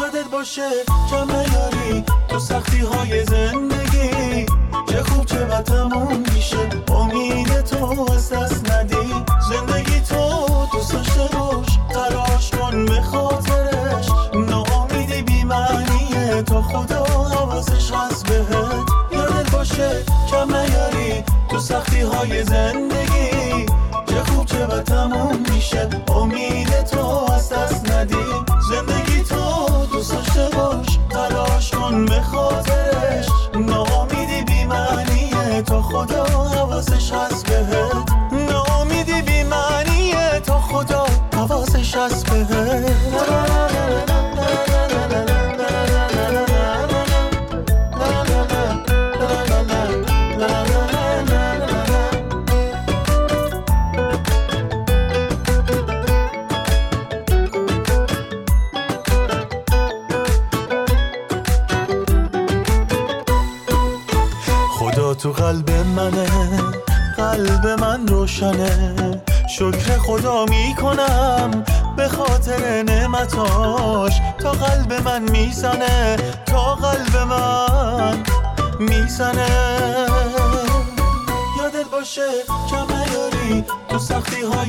یادت 0.01 0.31
باشه 0.33 0.69
جمع 1.11 1.33
یاری 1.35 2.05
تو 2.29 2.39
سختی 2.39 2.81
های 2.81 3.25
زندگی. 3.25 4.47
چه 4.89 5.03
خوب 5.03 5.27
چه 5.27 5.45
بد 5.45 5.65
تموم 5.65 6.23
میشه. 6.35 6.59
امید 6.95 7.61
تو 7.61 8.13
از 8.13 8.33
دست 8.33 8.71
ندی. 8.73 9.25
زندگی 9.51 10.01
تو 10.01 10.47
دوست 10.73 10.93
داشته 10.93 11.37
باش. 11.37 11.79
تلاش 11.91 12.51
کن 12.51 12.87
به 12.87 13.01
خاطرش. 13.01 14.07
ناامیدی 14.35 15.23
بی 15.23 15.45
معنیه. 15.45 16.43
تا 16.43 16.63
خدا 16.63 17.05
حواسش 17.05 17.93
هست 17.93 18.27
بهت. 18.27 18.91
یادت 19.13 19.51
باشه 19.51 20.05
جمع 20.31 20.67
یاری 20.71 21.25
تو 21.49 21.59
سختی 21.59 22.01
های 22.01 22.45
زندگی. 22.45 23.67
چه 24.07 24.25
خوب 24.25 24.47
چه 24.47 24.67
بد 24.67 24.85
تموم 24.85 25.39
میشه. 25.55 25.89
امید 26.17 26.85
تو 26.85 27.33
از 27.33 27.53
دست 27.53 27.91
ندی. 27.91 28.50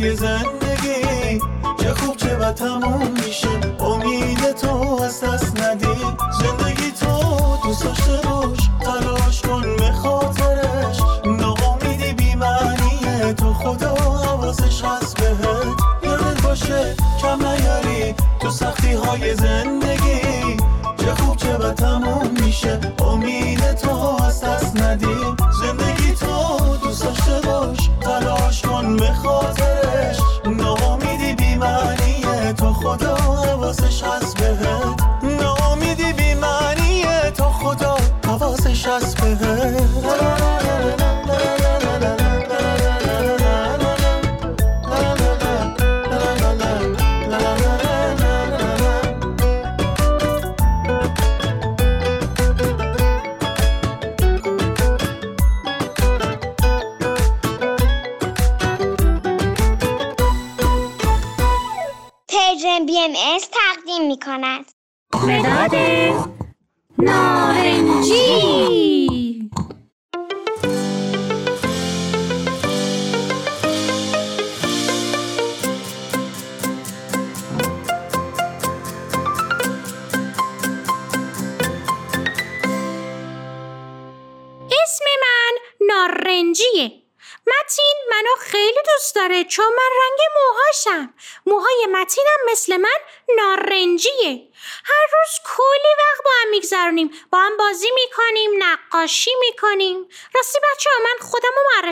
های 0.02 0.16
زندگی. 0.16 1.40
چه 1.80 1.94
خوب 1.94 2.18
چه 2.18 2.36
بد 2.36 2.56
تموم 2.56 3.12
میشه. 3.26 3.50
امید 3.80 4.52
تو 4.52 5.00
از 5.04 5.22
دست 5.22 5.62
ندی. 5.62 5.86
زندگی 6.42 6.92
تو 6.92 7.08
دوست 7.64 7.84
داشته 7.84 8.28
باش. 8.28 8.70
تلاش 8.82 9.42
کن 9.42 9.76
به 9.78 9.92
خاطرش. 9.92 10.98
ناامیدی 11.26 12.14
بیمعنیه 12.14 13.34
تو 13.34 13.54
خدا 13.54 13.96
حواسش 13.96 14.84
هست 14.84 15.18
بهت. 15.18 15.68
یادت 16.04 16.42
باشه 16.42 16.96
کم 17.22 17.46
نیاری. 17.46 18.16
تو 18.40 18.50
سختی 18.50 18.94
های 18.94 19.36
زندگی. 19.36 20.58
چه 20.98 21.16
خوب 21.16 21.38
چه 21.38 21.58
بد 21.58 21.76
تموم 21.76 22.32
میشه. 22.46 22.80
امید 23.08 23.74
تو 23.74 23.90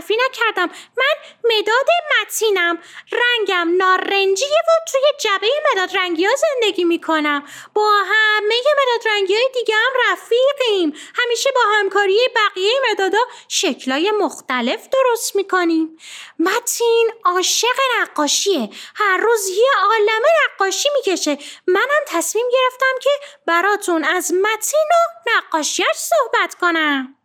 معرفی 0.10 0.18
نکردم. 0.30 0.70
من 0.98 1.16
مداد 1.44 1.88
متینم. 2.22 2.82
رنگم 3.12 3.75
نارنجیه 3.78 4.60
و 4.68 4.72
توی 4.92 5.01
جبه 5.20 5.48
مداد 5.72 5.98
رنگی 5.98 6.25
ها 6.25 6.32
زندگی 6.36 6.84
می‌کنم. 6.84 7.48
با 7.74 8.04
همه 8.06 8.56
مداد 8.72 9.08
رنگی 9.08 9.36
های 9.36 9.50
دیگه 9.54 9.75
هم 9.75 10.12
رفیقیم. 10.12 10.94
همیشه 11.16 11.50
با 11.56 11.62
همکاری 11.66 12.20
بقیه 12.36 12.74
مدادا 12.92 13.20
شکلای 13.48 14.12
مختلف 14.12 14.88
درست 14.89 15.36
می‌کنیم. 15.36 15.98
متین 16.40 17.12
عاشق 17.25 17.79
نقاشیه. 18.01 18.70
هر 18.96 19.18
روز 19.18 19.50
یه 19.50 19.72
عالمه 19.83 20.27
نقاشی 20.46 20.90
می‌کشه. 20.96 21.38
منم 21.68 22.03
تصمیم 22.07 22.46
گرفتم 22.53 23.00
که 23.01 23.10
براتون 23.46 24.03
از 24.03 24.33
متین 24.33 24.90
و 24.92 25.29
نقاشیش 25.29 25.96
صحبت 25.96 26.55
کنم. 26.55 27.19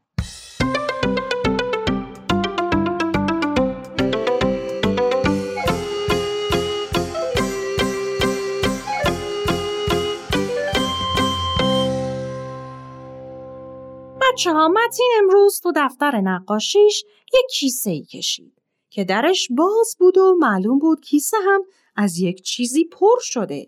بچه 14.34 14.52
ها 14.52 14.68
متین 14.68 15.10
امروز 15.18 15.60
تو 15.60 15.72
دفتر 15.76 16.20
نقاشیش 16.20 17.04
یک 17.34 17.50
کیسه 17.50 17.90
ای 17.90 18.04
کشید 18.04 18.62
که 18.90 19.04
درش 19.04 19.48
باز 19.50 19.96
بود 19.98 20.18
و 20.18 20.34
معلوم 20.38 20.78
بود 20.78 21.00
کیسه 21.00 21.36
هم 21.46 21.64
از 21.96 22.18
یک 22.18 22.42
چیزی 22.42 22.84
پر 22.84 23.18
شده. 23.20 23.66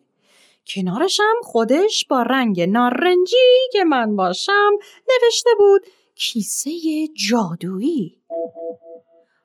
کنارش 0.67 1.21
هم 1.21 1.37
خودش 1.43 2.05
با 2.11 2.23
رنگ 2.23 2.61
نارنجی 2.61 3.69
که 3.73 3.85
من 3.85 4.17
باشم 4.17 4.71
نوشته 5.09 5.51
بود 5.59 5.83
کیسه 6.15 6.71
جادویی. 7.29 8.19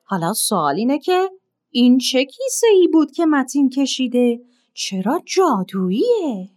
حالا 0.04 0.32
سوال 0.32 0.74
اینه 0.74 0.98
که 0.98 1.30
این 1.70 1.98
چه 1.98 2.24
کیسه 2.24 2.66
ای 2.66 2.88
بود 2.88 3.12
که 3.12 3.26
متین 3.26 3.70
کشیده؟ 3.70 4.40
چرا 4.74 5.22
جادوییه؟ 5.26 6.50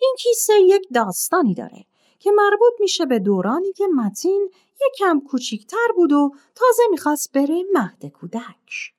این 0.00 0.16
کیسه 0.18 0.52
یک 0.66 0.82
داستانی 0.94 1.54
داره 1.54 1.84
که 2.18 2.30
مربوط 2.30 2.72
میشه 2.80 3.06
به 3.06 3.18
دورانی 3.18 3.72
که 3.72 3.86
متین 3.86 4.50
یکم 4.86 5.20
کوچیکتر 5.20 5.88
بود 5.96 6.12
و 6.12 6.32
تازه 6.54 6.82
می‌خواست 6.90 7.32
بره 7.32 7.64
مهد 7.72 8.06
کودک. 8.06 8.92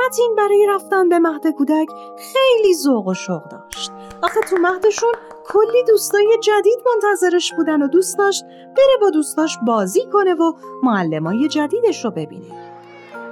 متین 0.00 0.34
برای 0.36 0.66
رفتن 0.68 1.08
به 1.08 1.18
مهد 1.18 1.46
کودک 1.46 1.88
خیلی 2.18 2.74
ذوق 2.74 3.06
و 3.06 3.14
شوق 3.14 3.48
داشت. 3.48 3.92
آخه 4.22 4.40
تو 4.40 4.56
مهدشون 4.56 5.12
کلی 5.48 5.84
دوستای 5.88 6.38
جدید 6.42 6.78
منتظرش 6.86 7.52
بودن 7.52 7.82
و 7.82 7.88
دوست 7.88 8.18
داشت 8.18 8.44
بره 8.76 8.96
با 9.00 9.10
دوستاش 9.10 9.58
بازی 9.66 10.06
کنه 10.12 10.34
و 10.34 10.52
معلمای 10.82 11.48
جدیدش 11.48 12.04
رو 12.04 12.10
ببینه. 12.10 12.74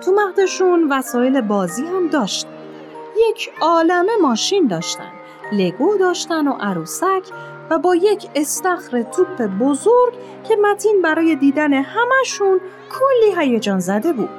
تو 0.05 0.13
مهدشون 0.13 0.93
وسایل 0.93 1.41
بازی 1.41 1.87
هم 1.87 2.09
داشت. 2.09 2.47
یک 3.29 3.51
عالمه 3.61 4.13
ماشین 4.23 4.67
داشتن. 4.67 5.13
لگو 5.53 5.97
داشتن 5.97 6.49
و 6.49 6.53
عروسک 6.61 7.23
و 7.71 7.79
با 7.79 7.95
یک 7.95 8.29
استخر 8.35 9.03
توپ 9.03 9.43
بزرگ 9.43 10.15
که 10.49 10.57
متین 10.57 11.03
برای 11.03 11.37
دیدن 11.37 11.73
همشون 11.73 12.61
کلی 12.91 13.41
هیجان 13.41 13.79
زده 13.79 14.13
بود. 14.13 14.31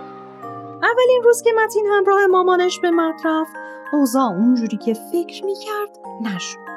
اولین 0.83 1.21
روز 1.23 1.41
که 1.41 1.51
متین 1.63 1.85
همراه 1.87 2.27
مامانش 2.27 2.79
به 2.79 2.91
مهد 2.91 3.19
رفت 3.25 3.51
اوضاع 3.93 4.31
اونجوری 4.31 4.77
که 4.77 4.93
فکر 4.93 5.45
می‌کرد 5.45 5.89
نشد. 6.21 6.76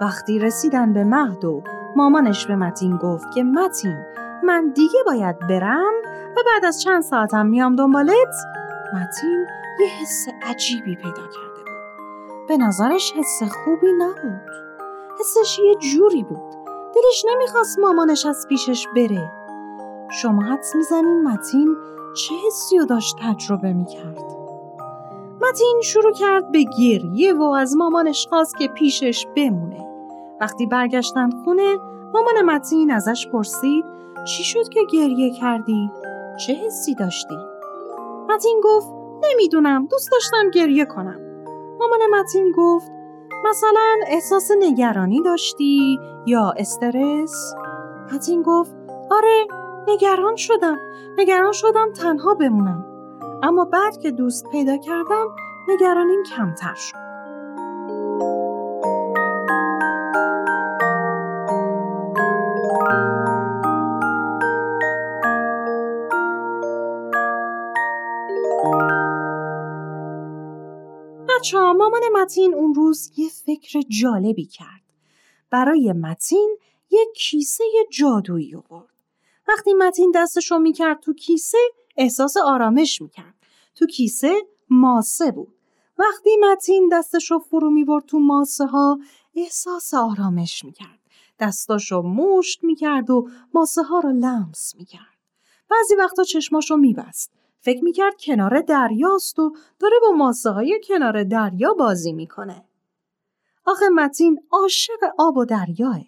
وقتی 0.00 0.38
رسیدن 0.38 0.92
به 0.92 1.04
مهد 1.04 1.44
و 1.44 1.62
مامانش 1.96 2.46
به 2.46 2.56
متین 2.56 2.96
گفت 2.96 3.30
که 3.34 3.42
متین 3.42 3.96
من 4.44 4.72
دیگه 4.74 4.98
باید 5.06 5.38
برم 5.38 5.92
و 6.36 6.40
بعد 6.46 6.64
از 6.64 6.82
چند 6.82 7.02
ساعتم 7.02 7.46
میام 7.46 7.76
دنبالت 7.76 8.34
متین 8.94 9.46
یه 9.80 9.86
حس 10.00 10.26
عجیبی 10.42 10.96
پیدا 10.96 11.10
کرده 11.10 11.60
بود. 11.66 12.46
به 12.48 12.56
نظرش 12.56 13.12
حس 13.16 13.42
خوبی 13.42 13.92
نبود. 13.92 14.50
حسش 15.20 15.58
یه 15.58 15.74
جوری 15.74 16.22
بود. 16.22 16.54
دلش 16.94 17.24
نمی‌خواست 17.32 17.78
مامانش 17.78 18.26
از 18.26 18.46
پیشش 18.48 18.86
بره. 18.96 19.32
شما 20.10 20.42
حدس 20.42 20.74
می‌زنین 20.74 21.22
متین 21.22 21.76
چه 22.16 22.34
حسی 22.46 22.78
رو 22.78 22.84
داشت 22.84 23.16
تجربه 23.22 23.72
می‌کرد؟ 23.72 24.24
متین 25.42 25.80
شروع 25.84 26.12
کرد 26.12 26.52
به 26.52 26.64
گریه 26.78 27.34
و 27.34 27.42
از 27.42 27.76
مامانش 27.76 28.26
خواست 28.28 28.56
که 28.56 28.68
پیشش 28.68 29.26
بمونه. 29.36 29.85
وقتی 30.40 30.66
برگشتن 30.66 31.30
خونه 31.44 31.76
مامان 32.14 32.42
متین 32.44 32.90
ازش 32.90 33.28
پرسید 33.32 33.84
چی 34.26 34.44
شد 34.44 34.68
که 34.68 34.80
گریه 34.92 35.30
کردی؟ 35.30 35.90
چه 36.46 36.52
حسی 36.52 36.94
داشتی؟ 36.94 37.36
متین 38.28 38.60
گفت 38.64 38.88
نمی‌دونم 39.22 39.86
دوست 39.86 40.12
داشتم 40.12 40.50
گریه 40.50 40.84
کنم. 40.84 41.20
مامان 41.80 42.00
متین 42.20 42.52
گفت 42.56 42.90
مثلا 43.44 43.94
احساس 44.06 44.50
نگرانی 44.58 45.22
داشتی 45.22 45.98
یا 46.26 46.54
استرس؟ 46.56 47.54
متین 48.12 48.42
گفت 48.42 48.74
آره 49.10 49.46
نگران 49.88 50.36
شدم 50.36 50.76
نگران 51.18 51.52
شدم 51.52 51.92
تنها 51.92 52.34
بمونم 52.34 52.84
اما 53.42 53.64
بعد 53.64 53.96
که 53.96 54.10
دوست 54.10 54.50
پیدا 54.50 54.76
کردم 54.76 55.26
نگرانیم 55.68 56.22
کمتر 56.22 56.74
شد. 56.74 57.05
بچه 71.46 71.58
ها 71.58 71.72
مامان 71.72 72.00
متین 72.12 72.54
اون 72.54 72.74
روز 72.74 73.10
یه 73.16 73.28
فکر 73.28 73.80
جالبی 74.00 74.44
کرد. 74.46 74.82
برای 75.50 75.92
متین 75.92 76.56
یه 76.90 77.06
کیسه 77.16 77.64
جادویی 77.92 78.54
آورد. 78.54 78.94
وقتی 79.48 79.74
متین 79.74 80.12
دستشو 80.14 80.58
می‌کرد 80.58 81.00
تو 81.00 81.12
کیسه 81.12 81.58
احساس 81.96 82.36
آرامش 82.36 83.02
می‌کرد. 83.02 83.34
تو 83.74 83.86
کیسه 83.86 84.34
ماسه 84.70 85.30
بود. 85.30 85.54
وقتی 85.98 86.30
متین 86.36 86.88
دستشو 86.92 87.38
فرو 87.38 87.70
می‌برد 87.70 88.04
تو 88.04 88.18
ماسه 88.18 88.66
ها 88.66 88.98
احساس 89.34 89.94
آرامش 89.94 90.64
می‌کرد. 90.64 91.00
دستاشو 91.40 92.02
مشت 92.02 92.64
می‌کرد 92.64 93.10
و 93.10 93.28
ماسه 93.54 93.82
ها 93.82 94.00
رو 94.00 94.12
لمس 94.12 94.74
می‌کرد. 94.78 95.18
بعضی 95.70 95.94
وقتا 95.94 96.24
چشماشو 96.24 96.76
میبست. 96.76 97.32
فکر 97.66 97.84
می‌کرد 97.84 98.14
کنار 98.20 98.60
دریاست 98.60 99.38
و 99.38 99.52
داره 99.78 99.96
با 100.02 100.16
ماسه 100.16 100.50
های 100.50 100.80
کنار 100.88 101.24
دریا 101.24 101.74
بازی 101.74 102.12
می‌کنه. 102.12 102.64
آخه 103.66 103.88
متین 103.88 104.40
عاشق 104.50 104.98
آب 105.18 105.36
و 105.36 105.44
دریاه. 105.44 106.00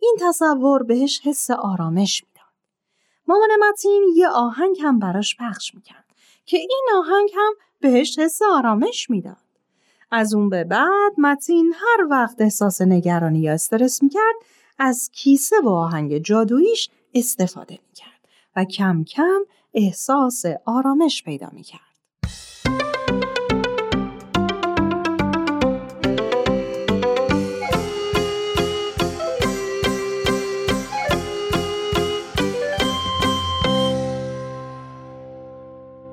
این 0.00 0.16
تصور 0.20 0.82
بهش 0.82 1.20
حس 1.24 1.50
آرامش 1.50 2.24
می‌داد. 2.24 2.52
مامان 3.26 3.48
متین 3.68 4.12
یه 4.16 4.28
آهنگ 4.28 4.76
هم 4.82 4.98
براش 4.98 5.36
پخش 5.36 5.74
می‌کرد 5.74 6.04
که 6.46 6.56
این 6.56 6.86
آهنگ 6.94 7.30
هم 7.36 7.52
بهش 7.80 8.18
حس 8.18 8.42
آرامش 8.42 9.10
می‌داد. 9.10 9.36
از 10.10 10.34
اون 10.34 10.48
به 10.48 10.64
بعد 10.64 11.12
متین 11.18 11.74
هر 11.76 12.06
وقت 12.10 12.40
احساس 12.40 12.82
نگرانی 12.82 13.40
یا 13.40 13.52
استرس 13.52 14.02
می‌کرد 14.02 14.36
از 14.78 15.10
کیسه 15.12 15.60
با 15.60 15.84
آهنگ 15.84 16.18
جادوییش 16.18 16.90
استفاده 17.14 17.78
می‌کرد 17.88 18.28
و 18.56 18.64
کم 18.64 19.04
کم 19.04 19.40
احساس 19.74 20.42
آرامش 20.66 21.22
پیدا 21.22 21.48
می‌کرد. 21.52 21.80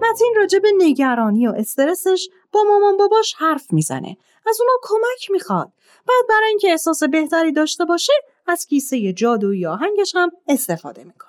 متین 0.01 0.33
راجع 0.37 0.59
نگرانی 0.77 1.47
و 1.47 1.51
استرسش 1.57 2.29
با 2.51 2.63
مامان 2.63 2.97
باباش 2.97 3.33
حرف 3.37 3.73
می‌زنه. 3.73 4.17
از 4.47 4.61
اونا 4.61 4.73
کمک 4.83 5.31
می‌خواد. 5.31 5.71
بعد 6.07 6.25
برای 6.29 6.49
اینکه 6.49 6.71
احساس 6.71 7.03
بهتری 7.03 7.51
داشته 7.51 7.85
باشه 7.85 8.13
از 8.47 8.65
کیسه 8.65 9.13
جادویی 9.13 9.65
آهنگش 9.65 10.15
هم 10.15 10.31
استفاده 10.47 11.03
می‌کنه. 11.03 11.26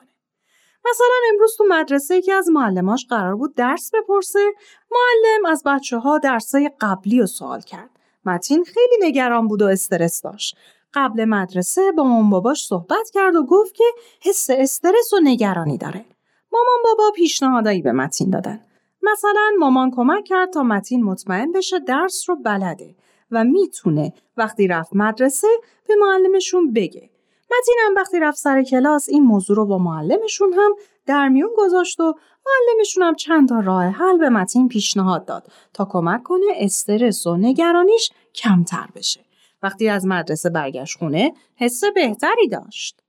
مثلا 0.91 1.33
امروز 1.33 1.57
تو 1.57 1.65
مدرسه 1.69 2.17
یکی 2.17 2.33
از 2.33 2.49
معلماش 2.49 3.07
قرار 3.11 3.37
بود 3.37 3.55
درس 3.55 3.91
بپرسه. 3.95 4.53
معلم 4.91 5.47
از 5.47 5.63
بچه 5.67 5.99
ها 5.99 6.19
درسای 6.19 6.71
قبلی 6.81 7.21
رو 7.21 7.27
سوال 7.27 7.61
کرد. 7.61 7.91
متین 8.25 8.65
خیلی 8.65 9.09
نگران 9.09 9.49
بود 9.49 9.63
و 9.63 9.67
استرس 9.67 10.23
داشت. 10.23 10.57
قبل 10.95 11.25
مدرسه 11.25 11.93
با 11.93 12.05
مامان 12.05 12.31
باباش 12.31 12.67
صحبت 12.67 13.11
کرد 13.15 13.37
و 13.37 13.47
گفت 13.47 13.75
که 13.75 13.85
حس 14.23 14.51
استرس 14.51 15.13
و 15.13 15.21
نگرانی 15.23 15.79
داره. 15.79 16.05
مامان 16.53 16.79
بابا 16.85 17.11
پیشنهادایی 17.17 17.83
به 17.83 17.93
متین 17.93 18.31
دادن. 18.31 18.61
مثلا 19.03 19.51
مامان 19.59 19.91
کمک 19.91 20.25
کرد 20.25 20.53
تا 20.53 20.63
متین 20.63 21.05
مطمئن 21.05 21.53
بشه 21.53 21.79
درس 21.79 22.25
رو 22.29 22.37
بلده 22.37 22.95
و 23.31 23.45
می‌تونه 23.45 24.13
وقتی 24.37 24.69
رفت 24.69 24.91
مدرسه 24.93 25.49
به 25.89 25.95
معلمشون 26.01 26.73
بگه. 26.73 27.11
متین 27.51 27.77
هم 27.87 27.95
وقتی 27.95 28.21
رفت 28.21 28.39
سر 28.39 28.63
کلاس 28.63 29.09
این 29.09 29.23
موضوع 29.23 29.57
رو 29.57 29.67
با 29.67 29.79
معلمشون 29.79 30.53
هم 30.53 30.73
در 31.07 31.29
میون 31.29 31.51
گذاشت 31.57 32.01
و 32.01 32.15
معلمشون 32.47 33.03
هم 33.03 33.15
چند 33.15 33.49
تا 33.49 33.61
راه 33.61 33.85
حل 33.85 34.19
به 34.19 34.29
متین 34.29 34.69
پیشنهاد 34.69 35.25
داد 35.25 35.47
تا 35.75 35.85
کمک 35.85 36.23
کنه 36.23 36.47
استرس 36.57 37.27
و 37.27 37.37
نگرانیش 37.37 38.11
کمتر 38.35 38.87
بشه. 38.95 39.21
وقتی 39.63 39.89
از 39.89 40.07
مدرسه 40.07 40.51
برگشت 40.51 40.99
خونه 40.99 41.33
حس 41.57 41.85
بهتری 41.95 42.49
داشت. 42.49 43.01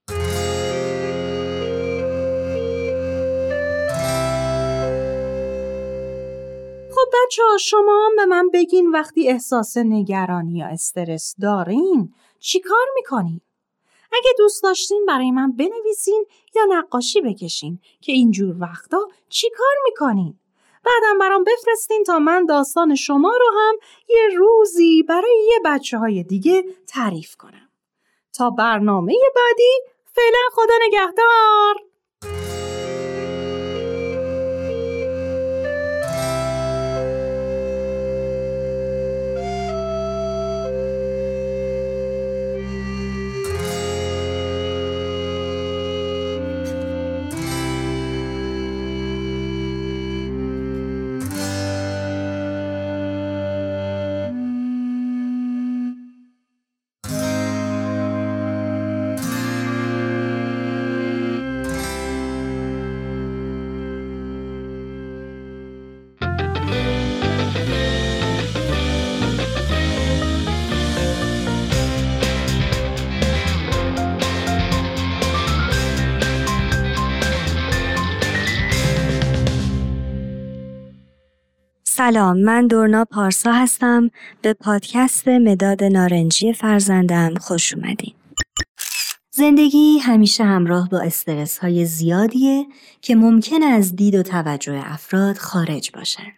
خب 6.94 7.08
بچه 7.24 7.42
شما 7.60 8.06
هم 8.06 8.16
به 8.16 8.26
من 8.26 8.48
بگین 8.52 8.90
وقتی 8.90 9.28
احساس 9.28 9.76
نگرانی 9.76 10.52
یا 10.52 10.66
استرس 10.66 11.34
دارین 11.40 12.14
چی 12.38 12.60
کار 12.60 12.86
می‌کنین؟ 12.96 13.40
اگه 14.12 14.30
دوست 14.38 14.62
داشتین 14.62 15.06
برای 15.08 15.30
من 15.30 15.52
بنویسین 15.52 16.26
یا 16.54 16.62
نقاشی 16.68 17.20
بکشین 17.20 17.78
که 18.00 18.12
اینجور 18.12 18.56
وقتا 18.60 19.08
چی 19.28 19.50
کار 19.50 19.74
می‌کنین؟ 19.84 20.38
بعدم 20.84 21.18
برام 21.18 21.44
بفرستین 21.44 22.04
تا 22.04 22.18
من 22.18 22.46
داستان 22.46 22.94
شما 22.94 23.36
رو 23.40 23.58
هم 23.60 23.74
یه 24.08 24.28
روزی 24.36 25.02
برای 25.02 25.46
یه 25.48 25.60
بچه 25.64 25.98
های 25.98 26.22
دیگه 26.22 26.64
تعریف 26.86 27.36
کنم. 27.36 27.68
تا 28.32 28.50
برنامه 28.50 29.14
بعدی 29.36 29.72
فعلا 30.14 30.38
خدا 30.52 30.74
نگهدار! 30.86 31.89
سلام 82.10 82.38
من 82.38 82.66
دورنا 82.66 83.04
پارسا 83.04 83.52
هستم 83.52 84.10
به 84.42 84.52
پادکست 84.52 85.28
مداد 85.28 85.84
نارنجی 85.84 86.52
فرزندم 86.52 87.34
خوش 87.34 87.74
اومدین 87.74 88.14
زندگی 89.30 89.98
همیشه 89.98 90.44
همراه 90.44 90.88
با 90.88 91.00
استرس 91.00 91.58
های 91.58 91.84
زیادیه 91.84 92.66
که 93.00 93.14
ممکن 93.14 93.62
از 93.62 93.96
دید 93.96 94.14
و 94.14 94.22
توجه 94.22 94.82
افراد 94.84 95.36
خارج 95.36 95.90
باشن. 95.94 96.32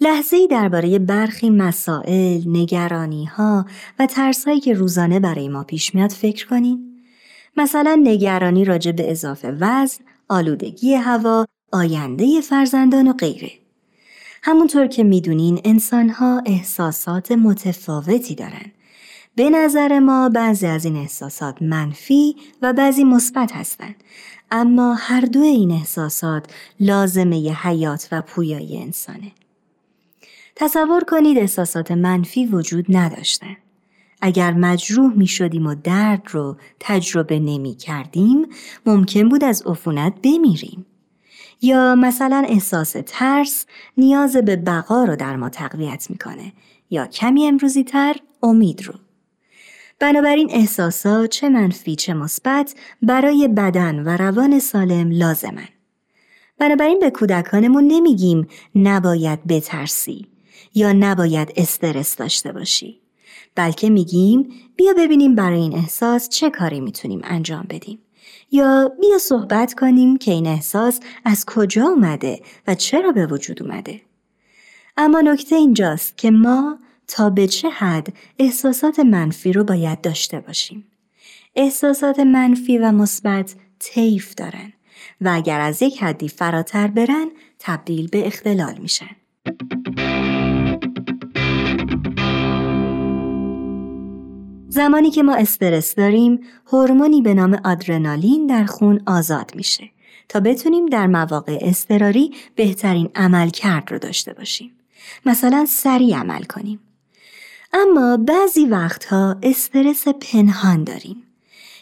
لحظه 0.00 0.36
ای 0.36 0.46
درباره 0.46 0.98
برخی 0.98 1.50
مسائل، 1.50 2.42
نگرانی 2.46 3.24
ها 3.24 3.66
و 3.98 4.06
ترس 4.06 4.44
هایی 4.44 4.60
که 4.60 4.74
روزانه 4.74 5.20
برای 5.20 5.48
ما 5.48 5.64
پیش 5.64 5.94
میاد 5.94 6.10
فکر 6.10 6.46
کنین. 6.46 7.02
مثلا 7.56 8.00
نگرانی 8.02 8.64
راجع 8.64 8.92
به 8.92 9.10
اضافه 9.10 9.56
وزن، 9.60 10.04
آلودگی 10.28 10.94
هوا، 10.94 11.46
آینده 11.72 12.40
فرزندان 12.40 13.08
و 13.08 13.12
غیره. 13.12 13.67
همونطور 14.48 14.86
که 14.86 15.04
می‌دونین 15.04 15.60
انسانها 15.64 16.42
احساسات 16.46 17.32
متفاوتی 17.32 18.34
دارن. 18.34 18.72
به 19.34 19.50
نظر 19.50 19.98
ما 19.98 20.28
بعضی 20.28 20.66
از 20.66 20.84
این 20.84 20.96
احساسات 20.96 21.62
منفی 21.62 22.36
و 22.62 22.72
بعضی 22.72 23.04
مثبت 23.04 23.52
هستند. 23.52 23.94
اما 24.50 24.94
هر 24.94 25.20
دو 25.20 25.40
این 25.40 25.70
احساسات 25.70 26.46
لازمه 26.80 27.38
ی 27.38 27.50
حیات 27.50 28.08
و 28.12 28.22
پویایی 28.22 28.82
انسانه. 28.82 29.32
تصور 30.56 31.04
کنید 31.04 31.38
احساسات 31.38 31.90
منفی 31.90 32.46
وجود 32.46 32.86
نداشتن. 32.88 33.56
اگر 34.20 34.52
مجروح 34.52 35.12
می 35.16 35.26
شدیم 35.26 35.66
و 35.66 35.74
درد 35.74 36.22
رو 36.30 36.56
تجربه 36.80 37.38
نمی 37.38 37.74
کردیم 37.74 38.46
ممکن 38.86 39.28
بود 39.28 39.44
از 39.44 39.62
عفونت 39.66 40.14
بمیریم. 40.22 40.86
یا 41.62 41.94
مثلا 41.94 42.44
احساس 42.48 42.96
ترس 43.06 43.66
نیاز 43.96 44.36
به 44.36 44.56
بقا 44.56 45.04
رو 45.04 45.16
در 45.16 45.36
ما 45.36 45.48
تقویت 45.48 46.06
می‌کنه 46.10 46.52
یا 46.90 47.06
کمی 47.06 47.46
امروزی 47.46 47.84
تر 47.84 48.16
امید 48.42 48.82
رو. 48.82 48.94
بنابراین 50.00 50.50
احساسات 50.50 51.30
چه 51.30 51.48
منفی 51.48 51.96
چه 51.96 52.14
مثبت 52.14 52.74
برای 53.02 53.48
بدن 53.48 53.98
و 53.98 54.08
روان 54.16 54.58
سالم 54.58 55.10
لازمن. 55.10 55.68
بنابراین 56.58 56.98
به 56.98 57.10
کودکانمون 57.10 57.84
نمیگیم 57.86 58.46
نباید 58.74 59.46
بترسی. 59.46 60.26
یا 60.74 60.92
نباید 60.92 61.52
استرس 61.56 62.16
داشته 62.16 62.52
باشی. 62.52 63.00
بلکه 63.54 63.90
میگیم 63.90 64.52
بیا 64.76 64.92
ببینیم 64.98 65.34
برای 65.34 65.60
این 65.60 65.74
احساس 65.74 66.28
چه 66.28 66.50
کاری 66.50 66.80
می‌تونیم 66.80 67.20
انجام 67.24 67.66
بدیم. 67.70 67.98
یا 68.50 68.92
بیا 69.00 69.18
صحبت 69.18 69.74
کنیم 69.74 70.16
که 70.16 70.30
این 70.30 70.46
احساس 70.46 71.00
از 71.24 71.44
کجا 71.46 71.84
اومده 71.84 72.40
و 72.66 72.74
چرا 72.74 73.12
به 73.12 73.26
وجود 73.26 73.62
اومده. 73.62 74.00
اما 74.96 75.20
نکته 75.20 75.56
اینجاست 75.56 76.18
که 76.18 76.30
ما 76.30 76.78
تا 77.08 77.30
به 77.30 77.46
چه 77.46 77.68
حد 77.68 78.08
احساسات 78.38 79.00
منفی 79.00 79.52
رو 79.52 79.64
باید 79.64 80.00
داشته 80.00 80.40
باشیم. 80.40 80.84
احساسات 81.56 82.20
منفی 82.20 82.78
و 82.78 82.92
مثبت 82.92 83.54
طیف 83.78 84.34
دارن 84.34 84.72
و 85.20 85.28
اگر 85.34 85.60
از 85.60 85.82
یک 85.82 86.02
حدی 86.02 86.28
فراتر 86.28 86.86
برن 86.86 87.30
تبدیل 87.58 88.08
به 88.08 88.26
اختلال 88.26 88.78
میشن. 88.78 89.16
زمانی 94.78 95.10
که 95.10 95.22
ما 95.22 95.34
استرس 95.34 95.94
داریم، 95.94 96.40
هورمونی 96.66 97.22
به 97.22 97.34
نام 97.34 97.60
آدرنالین 97.64 98.46
در 98.46 98.64
خون 98.64 99.00
آزاد 99.06 99.52
میشه 99.54 99.90
تا 100.28 100.40
بتونیم 100.40 100.86
در 100.86 101.06
مواقع 101.06 101.58
اضطراری 101.60 102.34
بهترین 102.54 103.10
عمل 103.14 103.50
کرد 103.50 103.92
رو 103.92 103.98
داشته 103.98 104.32
باشیم. 104.32 104.70
مثلا 105.26 105.66
سریع 105.68 106.16
عمل 106.16 106.42
کنیم. 106.42 106.80
اما 107.72 108.16
بعضی 108.16 108.66
وقتها 108.66 109.36
استرس 109.42 110.08
پنهان 110.08 110.84
داریم. 110.84 111.16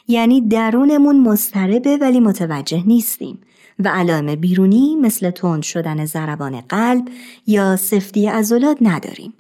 یعنی 0.09 0.41
درونمون 0.41 1.21
مضطربه 1.21 1.97
ولی 1.97 2.21
متوجه 2.21 2.87
نیستیم 2.87 3.39
و 3.79 3.89
علائم 3.89 4.35
بیرونی 4.35 4.97
مثل 4.97 5.31
تند 5.31 5.63
شدن 5.63 6.05
ضربان 6.05 6.61
قلب 6.61 7.09
یا 7.47 7.77
سفتی 7.77 8.27
عضلات 8.27 8.79
نداریم. 8.81 9.35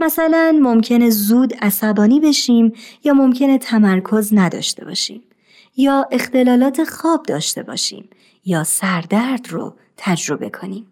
مثلا 0.00 0.58
ممکنه 0.62 1.10
زود 1.10 1.54
عصبانی 1.54 2.20
بشیم 2.20 2.72
یا 3.04 3.14
ممکنه 3.14 3.58
تمرکز 3.58 4.34
نداشته 4.34 4.84
باشیم 4.84 5.22
یا 5.76 6.08
اختلالات 6.12 6.84
خواب 6.84 7.22
داشته 7.22 7.62
باشیم 7.62 8.08
یا 8.44 8.64
سردرد 8.64 9.48
رو 9.48 9.74
تجربه 9.96 10.50
کنیم. 10.50 10.86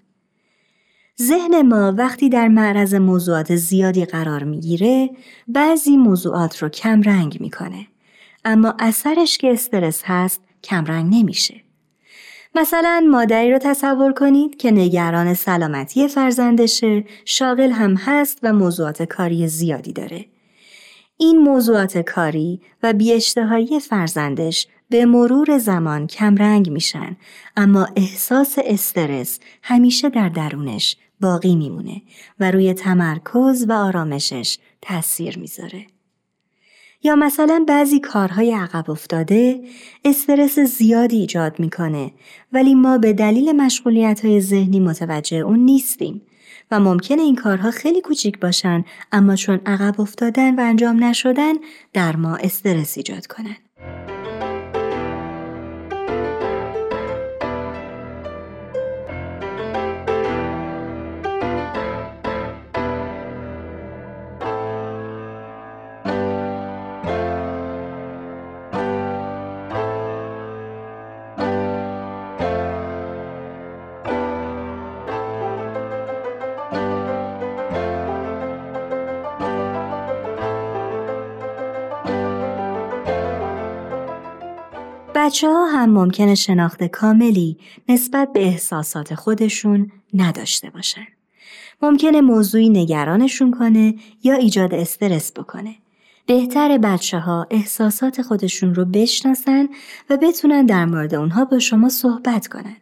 ذهن 1.22 1.62
ما 1.62 1.94
وقتی 1.98 2.28
در 2.28 2.48
معرض 2.48 2.94
موضوعات 2.94 3.56
زیادی 3.56 4.04
قرار 4.04 4.44
می‌گیره 4.44 5.10
بعضی 5.48 5.96
موضوعات 5.96 6.62
رو 6.62 6.68
کم 6.68 7.02
رنگ 7.02 7.40
می‌کنه 7.40 7.86
اما 8.44 8.74
اثرش 8.78 9.38
که 9.38 9.52
استرس 9.52 10.02
هست 10.04 10.40
کم 10.62 10.84
رنگ 10.84 11.14
نمیشه. 11.14 11.65
مثلا 12.56 13.06
مادری 13.10 13.52
رو 13.52 13.58
تصور 13.58 14.12
کنید 14.12 14.56
که 14.56 14.70
نگران 14.70 15.34
سلامتی 15.34 16.08
فرزندشه، 16.08 17.04
شاغل 17.24 17.70
هم 17.70 17.94
هست 17.94 18.38
و 18.42 18.52
موضوعات 18.52 19.02
کاری 19.02 19.48
زیادی 19.48 19.92
داره. 19.92 20.24
این 21.16 21.38
موضوعات 21.38 21.98
کاری 21.98 22.60
و 22.82 22.92
بیاشتهایی 22.92 23.80
فرزندش 23.80 24.66
به 24.88 25.04
مرور 25.04 25.58
زمان 25.58 26.06
کمرنگ 26.06 26.70
میشن 26.70 27.16
اما 27.56 27.88
احساس 27.96 28.56
استرس 28.64 29.40
همیشه 29.62 30.08
در 30.08 30.28
درونش 30.28 30.96
باقی 31.20 31.56
میمونه 31.56 32.02
و 32.40 32.50
روی 32.50 32.74
تمرکز 32.74 33.66
و 33.68 33.72
آرامشش 33.72 34.58
تاثیر 34.82 35.38
می‌ذاره. 35.38 35.86
یا 37.02 37.16
مثلا 37.16 37.64
بعضی 37.68 38.00
کارهای 38.00 38.52
عقب 38.52 38.90
افتاده 38.90 39.61
استرس 40.04 40.59
زیادی 40.59 41.16
ایجاد 41.16 41.61
می‌کنه 41.61 42.12
ولی 42.52 42.74
ما 42.74 42.98
به 42.98 43.12
دلیل 43.12 43.52
مشغولیت 43.52 44.24
های 44.24 44.40
ذهنی 44.40 44.80
متوجه 44.80 45.37
اون 45.37 45.59
نیستیم 45.59 46.22
و 46.70 46.80
ممکنه 46.80 47.22
این 47.22 47.37
کارها 47.37 47.70
خیلی 47.70 48.00
کوچیک 48.00 48.40
باشن 48.40 48.85
اما 49.12 49.37
چون 49.37 49.61
عقب 49.66 50.00
افتادن 50.00 50.54
و 50.54 50.61
انجام 50.61 51.04
نشدن 51.04 51.54
در 51.92 52.16
ما 52.16 52.37
استرس 52.37 52.96
ایجاد 52.96 53.26
کنن. 53.26 53.56
بچه 85.26 85.48
ها 85.48 85.66
هم 85.66 85.90
ممکنه 85.90 86.34
شناخت 86.34 86.84
کاملی 86.84 87.58
نسبت 87.88 88.32
به 88.32 88.46
احساسات 88.46 89.14
خودشون 89.14 89.92
نداشته 90.14 90.70
باشن. 90.70 91.06
ممکنه 91.82 92.20
موضوعی 92.20 92.68
نگرانشون 92.68 93.50
کنه 93.50 93.94
یا 94.22 94.34
ایجاد 94.34 94.74
استرس 94.74 95.32
بکنه. 95.32 95.74
بهتر 96.26 96.78
بچه 96.78 97.18
ها 97.18 97.46
احساسات 97.50 98.22
خودشون 98.22 98.74
رو 98.74 98.84
بشناسن 98.84 99.68
و 100.10 100.16
بتونن 100.16 100.66
در 100.66 100.84
مورد 100.84 101.14
اونها 101.14 101.44
با 101.44 101.58
شما 101.58 101.88
صحبت 101.88 102.46
کنن. 102.46 102.76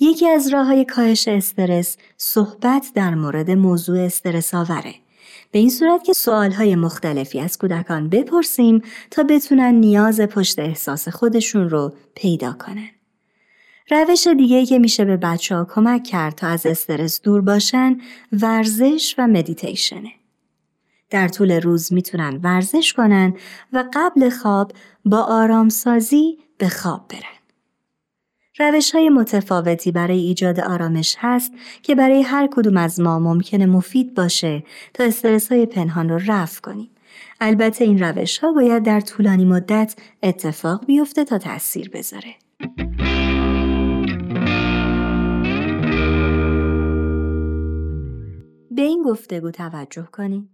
یکی 0.00 0.28
از 0.28 0.48
راه 0.48 0.66
های 0.66 0.84
کاهش 0.84 1.28
استرس 1.28 1.96
صحبت 2.16 2.86
در 2.94 3.14
مورد 3.14 3.50
موضوع 3.50 3.98
استرس 3.98 4.54
آوره. 4.54 4.94
به 5.50 5.58
این 5.58 5.70
صورت 5.70 6.04
که 6.04 6.12
سوالهای 6.12 6.76
مختلفی 6.76 7.40
از 7.40 7.58
کودکان 7.58 8.08
بپرسیم 8.08 8.82
تا 9.10 9.22
بتونن 9.22 9.74
نیاز 9.74 10.20
پشت 10.20 10.58
احساس 10.58 11.08
خودشون 11.08 11.70
رو 11.70 11.94
پیدا 12.14 12.52
کنن. 12.52 12.88
روش 13.90 14.26
دیگه 14.26 14.66
که 14.66 14.78
میشه 14.78 15.04
به 15.04 15.16
بچه 15.16 15.56
ها 15.56 15.64
کمک 15.74 16.04
کرد 16.04 16.34
تا 16.34 16.46
از 16.46 16.66
استرس 16.66 17.22
دور 17.22 17.40
باشن 17.40 18.00
ورزش 18.32 19.14
و 19.18 19.26
مدیتیشنه. 19.26 20.12
در 21.10 21.28
طول 21.28 21.60
روز 21.60 21.92
می‌تونن 21.92 22.40
ورزش 22.42 22.92
کنن 22.92 23.34
و 23.72 23.84
قبل 23.94 24.30
خواب 24.30 24.72
با 25.04 25.22
آرامسازی 25.22 26.38
به 26.58 26.68
خواب 26.68 27.08
برن. 27.08 27.37
روش 28.58 28.94
های 28.94 29.08
متفاوتی 29.08 29.92
برای 29.92 30.18
ایجاد 30.18 30.60
آرامش 30.60 31.16
هست 31.18 31.52
که 31.82 31.94
برای 31.94 32.22
هر 32.22 32.48
کدوم 32.52 32.76
از 32.76 33.00
ما 33.00 33.18
ممکنه 33.18 33.66
مفید 33.66 34.14
باشه 34.14 34.62
تا 34.94 35.04
استرس 35.04 35.52
های 35.52 35.66
پنهان 35.66 36.08
رو 36.08 36.20
رفع 36.26 36.60
کنیم. 36.60 36.90
البته 37.40 37.84
این 37.84 37.98
روش 37.98 38.38
ها 38.38 38.52
باید 38.52 38.82
در 38.82 39.00
طولانی 39.00 39.44
مدت 39.44 39.96
اتفاق 40.22 40.86
بیفته 40.86 41.24
تا 41.24 41.38
تأثیر 41.38 41.90
بذاره. 41.90 42.34
به 48.70 48.82
این 48.82 49.02
گفتگو 49.02 49.50
توجه 49.50 50.08
کنید. 50.12 50.48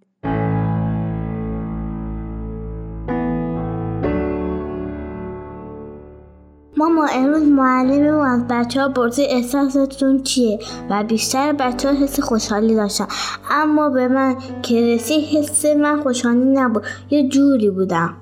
ماما 6.85 7.07
امروز 7.07 7.43
معلممون 7.43 8.27
از 8.27 8.49
بچه 8.49 8.81
ها 8.81 8.89
پرسید 8.89 9.27
احساستون 9.29 10.23
چیه 10.23 10.59
و 10.91 11.05
بیشتر 11.05 11.53
بچه 11.53 11.89
ها 11.89 11.95
حس 11.95 12.21
خوشحالی 12.21 12.75
داشتن 12.75 13.07
اما 13.51 13.89
به 13.89 14.09
من 14.09 14.37
که 14.63 14.95
رسید 14.95 15.25
حس 15.25 15.67
من 15.67 16.03
خوشحالی 16.03 16.45
نبود 16.45 16.83
یه 17.11 17.29
جوری 17.29 17.71
بودم 17.71 18.17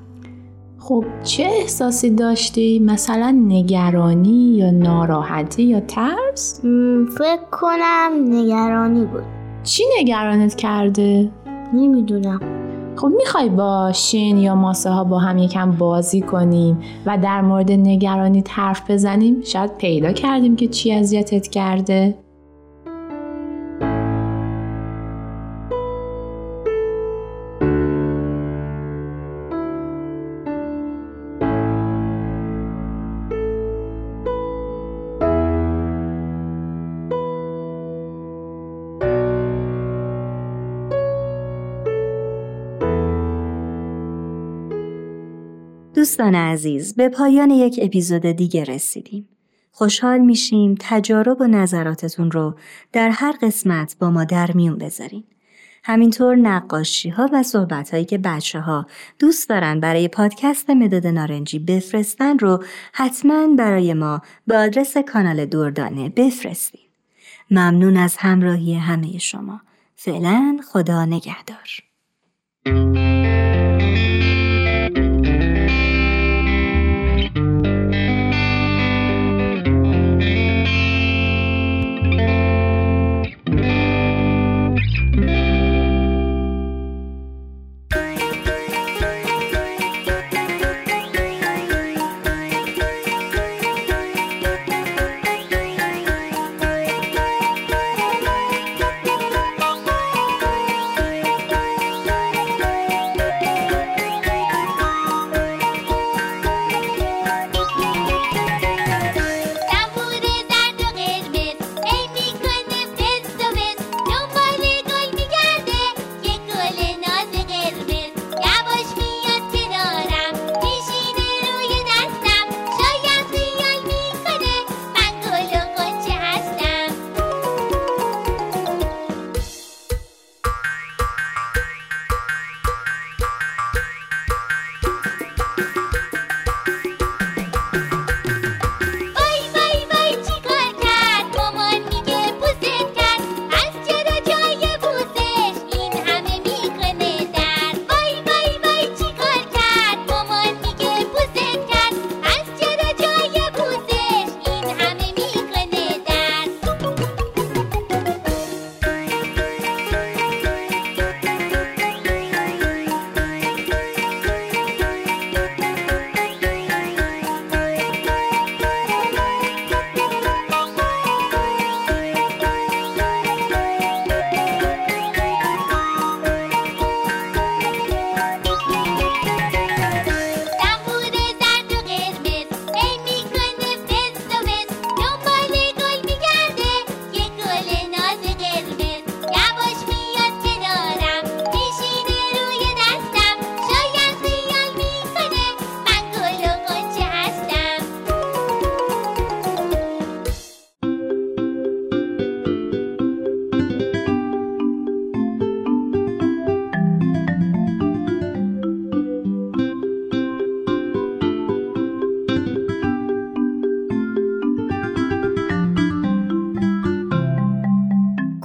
خب 0.78 1.04
چه 1.24 1.42
احساسی 1.42 2.10
داشتی؟ 2.10 2.78
مثلا 2.78 3.30
نگرانی 3.30 4.56
یا 4.56 4.70
ناراحتی 4.70 5.62
یا 5.62 5.80
ترس؟ 5.80 6.60
فکر 7.18 7.44
کنم 7.50 8.10
نگرانی 8.28 9.04
بود 9.04 9.24
چی 9.62 9.84
نگرانت 9.98 10.54
کرده؟ 10.54 11.30
نمی‌دونم 11.74 12.61
خب 12.96 13.08
می‌خوای 13.16 13.48
با 13.48 13.92
شین 13.92 14.38
یا 14.38 14.54
ماسه 14.54 14.90
ها 14.90 15.04
با 15.04 15.18
هم 15.18 15.38
یکم 15.38 15.70
بازی 15.70 16.20
کنیم 16.20 16.78
و 17.06 17.18
در 17.18 17.40
مورد 17.40 17.72
نگرانی 17.72 18.44
حرف 18.48 18.90
بزنیم؟ 18.90 19.42
شاید 19.44 19.76
پیدا 19.76 20.12
کردیم 20.12 20.56
که 20.56 20.68
چی 20.68 20.92
اذیتت 20.92 21.48
کرده. 21.48 22.14
دوستان 46.02 46.34
عزیز 46.34 46.94
به 46.94 47.08
پایان 47.08 47.50
یک 47.50 47.80
اپیزود 47.82 48.26
دیگه 48.26 48.64
رسیدیم. 48.64 49.28
خوشحال 49.70 50.18
میشیم 50.18 50.76
تجارب 50.80 51.40
و 51.40 51.46
نظراتتون 51.46 52.30
رو 52.30 52.54
در 52.92 53.10
هر 53.10 53.34
قسمت 53.42 53.96
با 54.00 54.10
ما 54.10 54.24
در 54.24 54.52
میون 54.52 54.78
بذارین. 54.78 55.24
همینطور 55.84 56.36
نقاشی 56.36 57.08
ها 57.08 57.30
و 57.32 57.42
صحبت 57.42 57.90
هایی 57.90 58.04
که 58.04 58.18
بچه 58.18 58.60
ها 58.60 58.86
دوست 59.18 59.48
دارن 59.48 59.80
برای 59.80 60.08
پادکست 60.08 60.70
مداد 60.70 61.06
نارنجی 61.06 61.58
بفرستن 61.58 62.38
رو 62.38 62.64
حتما 62.92 63.48
برای 63.58 63.94
ما 63.94 64.22
به 64.46 64.56
آدرس 64.56 64.96
کانال 64.96 65.46
دردانه 65.46 66.08
بفرستین. 66.08 66.80
ممنون 67.50 67.96
از 67.96 68.16
همراهی 68.16 68.74
همه 68.74 69.18
شما. 69.18 69.60
فعلا 69.96 70.58
خدا 70.72 71.04
نگهدار. 71.04 71.82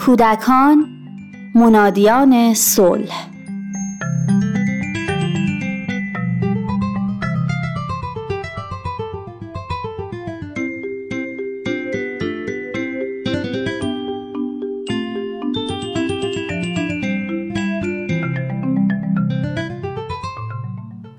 کودکان 0.07 0.89
منادیان 1.55 2.53
صلح 2.53 3.27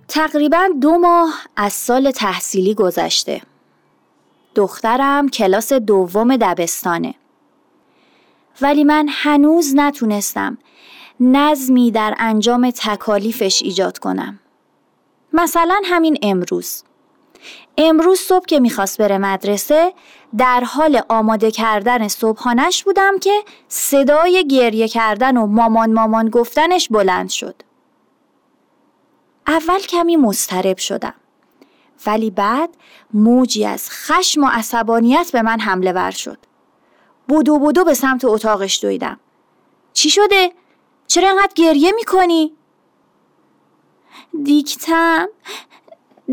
تقریبا 0.08 0.68
دو 0.82 0.98
ماه 0.98 1.34
از 1.56 1.72
سال 1.72 2.10
تحصیلی 2.10 2.74
گذشته. 2.74 3.42
دخترم 4.54 5.28
کلاس 5.28 5.72
دوم 5.72 6.36
دبستانه. 6.36 7.14
ولی 8.60 8.84
من 8.84 9.06
هنوز 9.10 9.72
نتونستم 9.76 10.58
نظمی 11.20 11.90
در 11.90 12.14
انجام 12.18 12.70
تکالیفش 12.70 13.62
ایجاد 13.62 13.98
کنم. 13.98 14.40
مثلا 15.32 15.80
همین 15.84 16.18
امروز. 16.22 16.84
امروز 17.78 18.18
صبح 18.18 18.44
که 18.46 18.60
می‌خواست 18.60 18.98
بره 18.98 19.18
مدرسه 19.18 19.92
در 20.38 20.64
حال 20.64 21.02
آماده 21.08 21.50
کردن 21.50 22.08
صبحانش 22.08 22.84
بودم 22.84 23.18
که 23.18 23.42
صدای 23.68 24.46
گریه 24.50 24.88
کردن 24.88 25.36
و 25.36 25.46
مامان 25.46 25.92
مامان 25.92 26.28
گفتنش 26.28 26.88
بلند 26.88 27.28
شد. 27.28 27.62
اول 29.46 29.78
کمی 29.78 30.16
مضطرب 30.16 30.76
شدم. 30.76 31.14
ولی 32.06 32.30
بعد 32.30 32.70
موجی 33.14 33.64
از 33.64 33.90
خشم 33.90 34.44
و 34.44 34.48
عصبانیت 34.52 35.30
به 35.32 35.42
من 35.42 35.60
حمله 35.60 35.92
ور 35.92 36.10
شد. 36.10 36.38
بودو 37.28 37.58
بودو 37.58 37.84
به 37.84 37.94
سمت 37.94 38.24
اتاقش 38.24 38.82
دویدم. 38.82 39.20
چی 39.92 40.10
شده؟ 40.10 40.52
چرا 41.06 41.30
انقدر 41.30 41.52
گریه 41.54 41.92
می‌کنی؟ 41.92 42.52
دیکتم 44.44 45.28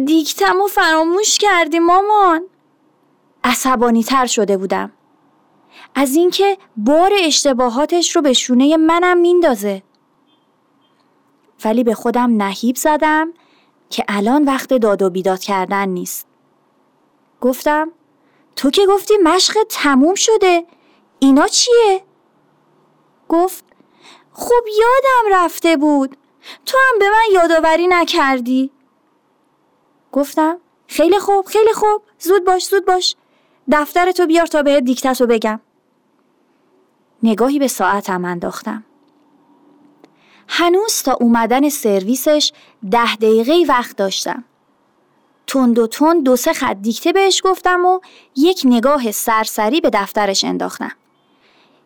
دیکتم 0.06 0.62
و 0.62 0.68
فراموش 0.68 1.38
کردی 1.38 1.80
مامان 1.80 2.42
عصبانی 3.44 4.04
تر 4.04 4.26
شده 4.26 4.58
بودم 4.58 4.92
از 5.96 6.16
اینکه 6.16 6.58
بار 6.78 7.12
اشتباهاتش 7.20 8.16
رو 8.16 8.22
به 8.22 8.34
شونه 8.34 8.78
منم 8.78 9.18
میندازه 9.18 9.84
ولی 11.66 11.84
به 11.84 11.94
خودم 11.94 12.44
نهیب 12.44 12.76
زدم 12.76 13.34
که 13.90 14.06
الان 14.08 14.44
وقت 14.44 14.74
داد 14.74 15.02
و 15.02 15.10
بیداد 15.10 15.40
کردن 15.40 15.90
نیست 15.90 16.28
گفتم 17.42 17.92
تو 18.56 18.70
که 18.70 18.86
گفتی 18.86 19.14
مشق 19.24 19.58
تموم 19.70 20.16
شده 20.16 20.66
اینا 21.20 21.48
چیه؟ 21.48 22.04
گفت 23.30 23.66
خب 24.34 24.64
یادم 24.80 25.44
رفته 25.44 25.78
بود. 25.78 26.18
تو 26.66 26.78
هم 26.78 27.00
به 27.00 27.10
من 27.10 27.24
یادآوری 27.34 27.88
نکردی. 27.88 28.72
گفتم 30.12 30.58
خیلی 30.88 31.20
خوب 31.20 31.46
خیلی 31.46 31.74
خوب. 31.74 32.02
زود 32.20 32.46
باش 32.46 32.66
زود 32.66 32.86
باش. 32.86 33.16
دفترتو 33.72 34.26
بیار 34.26 34.46
تا 34.46 34.64
بهت 34.64 34.84
دیکتتو 34.84 35.28
بگم. 35.28 35.60
نگاهی 37.24 37.60
به 37.60 37.68
ساعتم 37.68 38.26
انداختم. 38.26 38.84
هنوز 40.48 41.04
تا 41.04 41.14
اومدن 41.14 41.70
سرویسش 41.70 42.52
ده 42.92 43.16
دقیقه 43.16 43.66
وقت 43.68 43.98
داشتم. 43.98 44.44
تند 45.48 45.80
و 45.80 45.88
تند 45.88 46.24
دو 46.24 46.36
سه 46.36 46.54
خط 46.54 46.78
دیکته 46.82 47.14
بهش 47.14 47.42
گفتم 47.46 47.86
و 47.86 48.00
یک 48.36 48.62
نگاه 48.66 49.12
سرسری 49.12 49.82
به 49.82 49.90
دفترش 49.94 50.44
انداختم. 50.44 50.92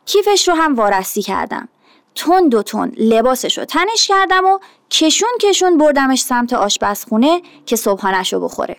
کیفش 0.09 0.47
رو 0.47 0.53
هم 0.53 0.75
وارسی 0.75 1.21
کردم 1.21 1.69
تند 2.15 2.55
و 2.55 2.63
تند 2.63 2.95
لباسش 2.97 3.57
رو 3.57 3.65
تنش 3.65 4.07
کردم 4.07 4.45
و 4.45 4.59
کشون 4.91 5.29
کشون 5.41 5.77
بردمش 5.77 6.21
سمت 6.21 6.53
آشپزخونه 6.53 7.41
که 7.65 7.75
صبحانش 7.75 8.33
رو 8.33 8.39
بخوره 8.39 8.77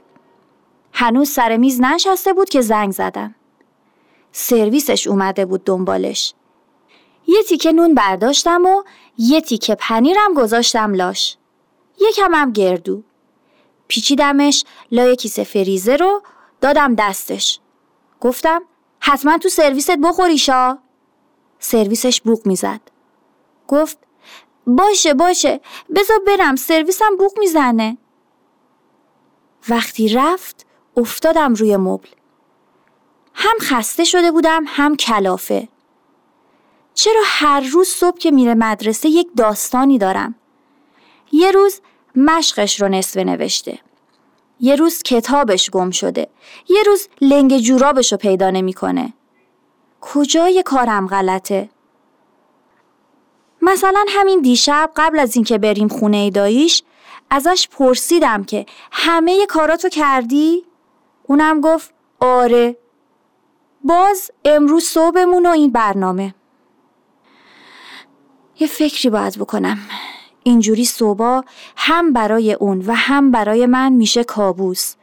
هنوز 0.93 1.28
سر 1.31 1.57
میز 1.57 1.81
ننشسته 1.81 2.33
بود 2.33 2.49
که 2.49 2.61
زنگ 2.61 2.93
زدم. 2.93 3.35
سرویسش 4.33 5.07
اومده 5.07 5.47
بود 5.47 5.64
دنبالش. 5.64 6.35
یه 7.26 7.43
تیکه 7.43 7.72
نون 7.72 7.95
برداشتم 7.95 8.64
و 8.64 8.83
یه 9.18 9.41
تیکه 9.41 9.74
پنیرم 9.74 10.35
گذاشتم 10.37 10.95
لاش. 10.95 11.37
یکم 12.01 12.35
هم 12.35 12.53
گردو. 12.53 13.03
پیچیدمش 13.89 14.64
لای 14.93 15.16
کیسه 15.16 15.45
فریزه 15.45 15.97
رو 15.97 16.22
دادم 16.61 16.95
دستش. 16.95 17.61
گفتم 18.20 18.62
حتما 19.01 19.39
تو 19.39 19.49
سرویست 19.49 19.97
بخوریشا. 19.97 20.78
سرویسش 21.61 22.20
بوق 22.20 22.46
می‌زد. 22.46 22.80
گفت 23.68 23.98
باشه 24.66 25.14
باشه 25.14 25.61
بذار 25.94 26.18
برم 26.26 26.56
سرویسم 26.56 27.16
بوق 27.18 27.38
می‌زنه. 27.38 27.98
وقتی 29.68 30.08
رفت 30.08 30.66
افتادم 30.96 31.54
روی 31.54 31.76
مبل. 31.76 32.08
هم 33.34 33.56
خسته 33.61 34.04
شده 34.04 34.30
بودم 34.30 34.64
هم 34.66 34.96
کلافه. 34.96 35.68
چرا 36.94 37.22
هر 37.24 37.61
روز 37.61 37.88
صبح 37.88 38.18
که 38.18 38.30
میره 38.30 38.54
مدرسه 38.54 39.08
یک 39.08 39.28
داستانی 39.36 39.98
دارم؟ 39.98 40.34
یه 41.32 41.50
روز 41.50 41.80
مشقش 42.16 42.82
رو 42.82 42.88
نصفه 42.88 43.24
نوشته. 43.24 43.78
یه 44.61 44.76
روز 44.76 45.02
کتابش 45.02 45.70
گم 45.70 45.90
شده. 45.90 46.28
یه 46.68 46.82
روز 46.82 47.08
لنگ 47.20 47.58
جورابش 47.58 48.12
رو 48.12 48.18
پیدا 48.18 48.50
نمی‌کنه. 48.50 49.12
کجای 50.01 50.62
کارم 50.66 51.07
غلطه؟ 51.07 51.68
مثلا 53.62 54.05
همین 54.09 54.40
دیشب 54.40 54.90
قبل 54.96 55.18
از 55.18 55.36
اینکه 55.36 55.59
بریم 55.59 55.88
خونه 55.88 56.30
داییش 56.30 56.82
ازش 57.30 57.68
پرسیدم 57.70 58.44
که 58.44 58.66
همه 58.92 59.46
کاراتو 59.46 59.88
کردی؟ 59.88 60.64
اونم 61.22 61.61
گفت 61.61 61.94
آره. 62.20 62.76
باز 63.84 64.30
امروز 64.44 64.84
صبحمون 64.84 65.46
و 65.46 65.48
این 65.48 65.72
برنامه. 65.72 66.34
یه 68.61 68.66
فکری 68.66 69.11
باید 69.11 69.38
بکنم. 69.38 69.78
اینجوری 70.42 70.84
صبح 70.84 71.40
هم 71.76 72.12
برای 72.12 72.53
اون 72.53 72.84
و 72.86 72.92
هم 72.94 73.30
برای 73.30 73.66
من 73.66 73.92
میشه 73.92 74.24
کابوس. 74.24 74.94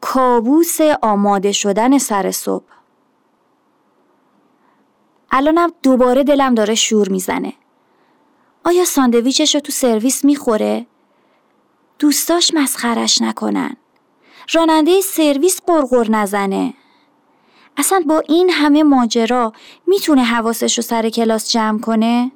کابوس 0.00 0.80
آماده 1.02 1.52
شدن 1.52 1.98
سر 1.98 2.30
صبح. 2.30 2.64
الانم 5.32 5.72
دوباره 5.82 6.24
دلم 6.24 6.54
داره 6.54 6.74
شور 6.74 7.08
می‌زنه. 7.08 7.52
آیا 8.64 8.84
ساندویچش 8.84 9.54
رو 9.54 9.60
تو 9.60 9.72
سرویس 9.72 10.24
می‌خوره؟ 10.24 10.86
دوستاش 11.98 12.54
مسخرش 12.54 13.22
نکنن. 13.22 13.76
راننده 14.52 15.00
سرویس 15.00 15.60
قرقر 15.66 16.10
نزنه. 16.10 16.74
اصلا 17.76 18.02
با 18.06 18.22
این 18.28 18.50
همه 18.50 18.82
ماجرا 18.82 19.52
می‌تونه 19.86 20.24
حواسش 20.24 20.78
رو 20.78 20.82
سر 20.82 21.08
کلاس 21.08 21.50
جمع 21.50 21.80
کنه؟ 21.80 22.32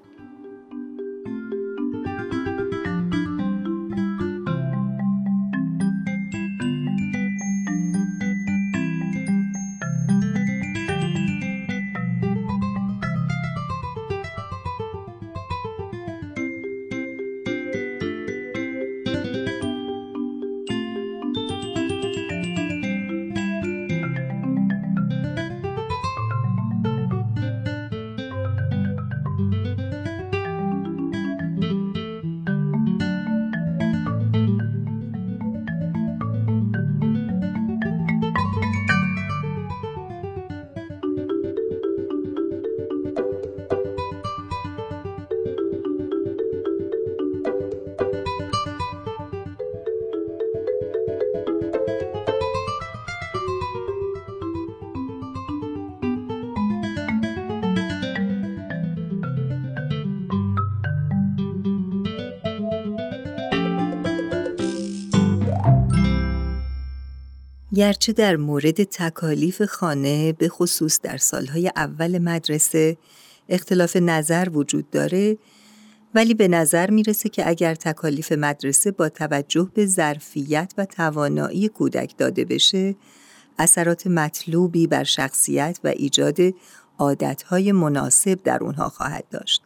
گرچه 67.76 68.12
در 68.12 68.36
مورد 68.36 68.84
تکالیف 68.84 69.62
خانه 69.62 70.32
به 70.32 70.48
خصوص 70.48 71.00
در 71.02 71.16
سالهای 71.16 71.72
اول 71.76 72.18
مدرسه 72.18 72.96
اختلاف 73.48 73.96
نظر 73.96 74.48
وجود 74.52 74.90
داره 74.90 75.38
ولی 76.14 76.34
به 76.34 76.48
نظر 76.48 76.90
می‌رسه 76.90 77.28
که 77.28 77.48
اگر 77.48 77.74
تکالیف 77.74 78.32
مدرسه 78.32 78.90
با 78.90 79.08
توجه 79.08 79.70
به 79.74 79.86
ظرفیت 79.86 80.72
و 80.78 80.84
توانایی 80.84 81.68
کودک 81.68 82.14
داده 82.18 82.44
بشه 82.44 82.96
اثرات 83.58 84.06
مطلوبی 84.06 84.86
بر 84.86 85.04
شخصیت 85.04 85.78
و 85.84 85.88
ایجاد 85.88 86.38
عادتهای 86.98 87.72
مناسب 87.72 88.42
در 88.44 88.58
اونها 88.64 88.88
خواهد 88.88 89.24
داشت. 89.30 89.62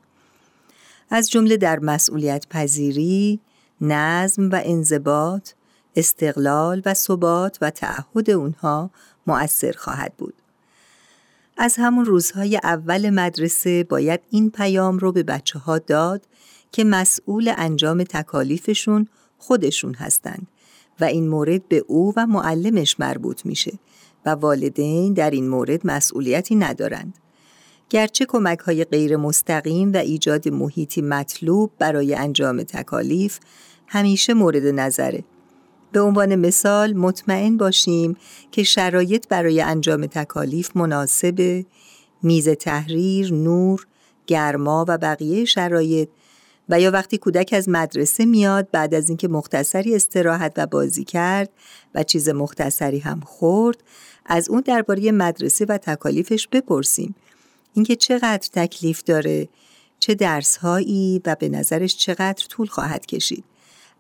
از 1.11 1.31
جمله 1.31 1.57
در 1.57 1.79
مسئولیت 1.79 2.47
پذیری، 2.51 3.41
نظم 3.81 4.51
و 4.51 4.61
انضباط، 4.65 5.51
استقلال 5.97 6.83
و 6.87 6.95
ثبات 6.95 7.59
و 7.61 7.71
تعهد 7.71 8.31
اونها 8.31 8.91
مؤثر 9.27 9.73
خواهد 9.73 10.13
بود. 10.19 10.35
از 11.57 11.77
همون 11.79 12.05
روزهای 12.05 12.61
اول 12.63 13.11
مدرسه 13.11 13.85
باید 13.85 14.21
این 14.31 14.51
پیام 14.51 14.99
رو 14.99 15.13
به 15.13 15.23
بچه 15.23 15.59
ها 15.59 15.79
داد 15.79 16.23
که 16.73 16.85
مسئول 16.85 17.53
انجام 17.57 18.05
تکالیفشون 18.05 19.09
خودشون 19.39 19.95
هستند 19.95 20.47
و 21.01 21.05
این 21.05 21.29
مورد 21.29 21.69
به 21.69 21.85
او 21.89 22.13
و 22.17 22.27
معلمش 22.27 23.01
مربوط 23.01 23.47
میشه 23.47 23.79
و 24.27 24.31
والدین 24.31 25.13
در 25.13 25.31
این 25.31 25.49
مورد 25.49 25.87
مسئولیتی 25.87 26.55
ندارند. 26.55 27.15
گرچه 27.91 28.27
کمک 28.27 28.59
های 28.59 28.85
غیر 28.85 29.17
مستقیم 29.17 29.93
و 29.93 29.97
ایجاد 29.97 30.49
محیطی 30.49 31.03
مطلوب 31.03 31.71
برای 31.79 32.15
انجام 32.15 32.63
تکالیف 32.63 33.39
همیشه 33.87 34.35
مورد 34.35 34.67
نظره 34.67 35.25
به 35.93 36.01
عنوان 36.01 36.35
مثال 36.35 36.93
مطمئن 36.93 37.57
باشیم 37.57 38.17
که 38.53 38.63
شرایط 38.63 39.29
برای 39.29 39.61
انجام 39.61 40.07
تکالیف 40.07 40.77
مناسب 40.77 41.65
میز 42.23 42.49
تحریر، 42.49 43.33
نور، 43.33 43.87
گرما 44.27 44.85
و 44.89 44.99
بقیه 44.99 45.45
شرایط 45.45 46.09
و 46.69 46.81
یا 46.81 46.91
وقتی 46.91 47.19
کودک 47.19 47.55
از 47.57 47.69
مدرسه 47.69 48.25
میاد 48.25 48.71
بعد 48.71 48.95
از 48.95 49.09
اینکه 49.09 49.29
مختصری 49.29 49.97
استراحت 49.97 50.53
و 50.57 50.67
بازی 50.67 51.05
کرد 51.05 51.51
و 51.95 52.03
چیز 52.03 52.29
مختصری 52.29 52.99
هم 52.99 53.21
خورد 53.21 53.83
از 54.27 54.49
اون 54.49 54.61
درباره 54.61 55.13
مدرسه 55.13 55.65
و 55.65 55.79
تکالیفش 55.79 56.49
بپرسیم. 56.49 57.15
اینکه 57.75 57.97
چقدر 57.97 58.49
تکلیف 58.53 59.03
داره 59.03 59.49
چه 59.99 60.15
درسهایی 60.15 61.21
و 61.27 61.37
به 61.41 61.49
نظرش 61.49 61.97
چقدر 61.97 62.47
طول 62.49 62.67
خواهد 62.67 63.07
کشید. 63.07 63.45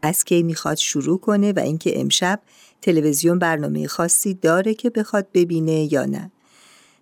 از 0.03 0.25
کی 0.25 0.43
می‌خواد 0.43 0.77
شروع 0.77 1.19
کنه 1.19 1.53
و 1.53 1.59
اینکه 1.59 2.01
امشب 2.01 2.41
تلویزیون 2.83 3.39
برنامه 3.39 3.87
خاصی 3.87 4.35
داره 4.35 4.75
که 4.75 4.91
بخواد 4.91 5.27
ببینه 5.35 5.93
یا 5.93 6.05
نه. 6.05 6.31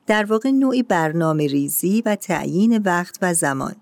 در 0.07 0.25
واقع 0.25 0.51
نوعی 0.51 0.83
برنامه 0.83 1.47
ریزی 1.47 2.03
و 2.07 2.17
تعیین 2.17 2.79
وقت 2.79 3.19
و 3.23 3.35
زمان. 3.35 3.77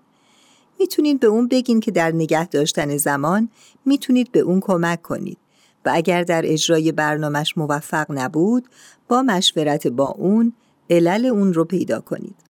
می‌تونید 0.79 1.19
به 1.19 1.27
اون 1.27 1.47
بگین 1.47 1.79
که 1.79 1.91
در 1.91 2.11
نگه 2.11 2.47
داشتن 2.47 2.97
زمان 2.97 3.49
می‌تونید 3.85 4.31
به 4.31 4.39
اون 4.39 4.59
کمک 4.59 5.01
کنید 5.01 5.37
و 5.85 5.91
اگر 5.93 6.23
در 6.23 6.41
اجرای 6.45 6.91
برنامهش 6.91 7.57
موفق 7.57 8.05
نبود 8.09 8.65
با 9.07 9.21
مشورت 9.21 9.87
با 9.87 10.07
اون 10.07 10.53
علل 10.89 11.25
اون 11.25 11.53
رو 11.53 11.65
پیدا 11.65 11.99
کنید. 11.99 12.46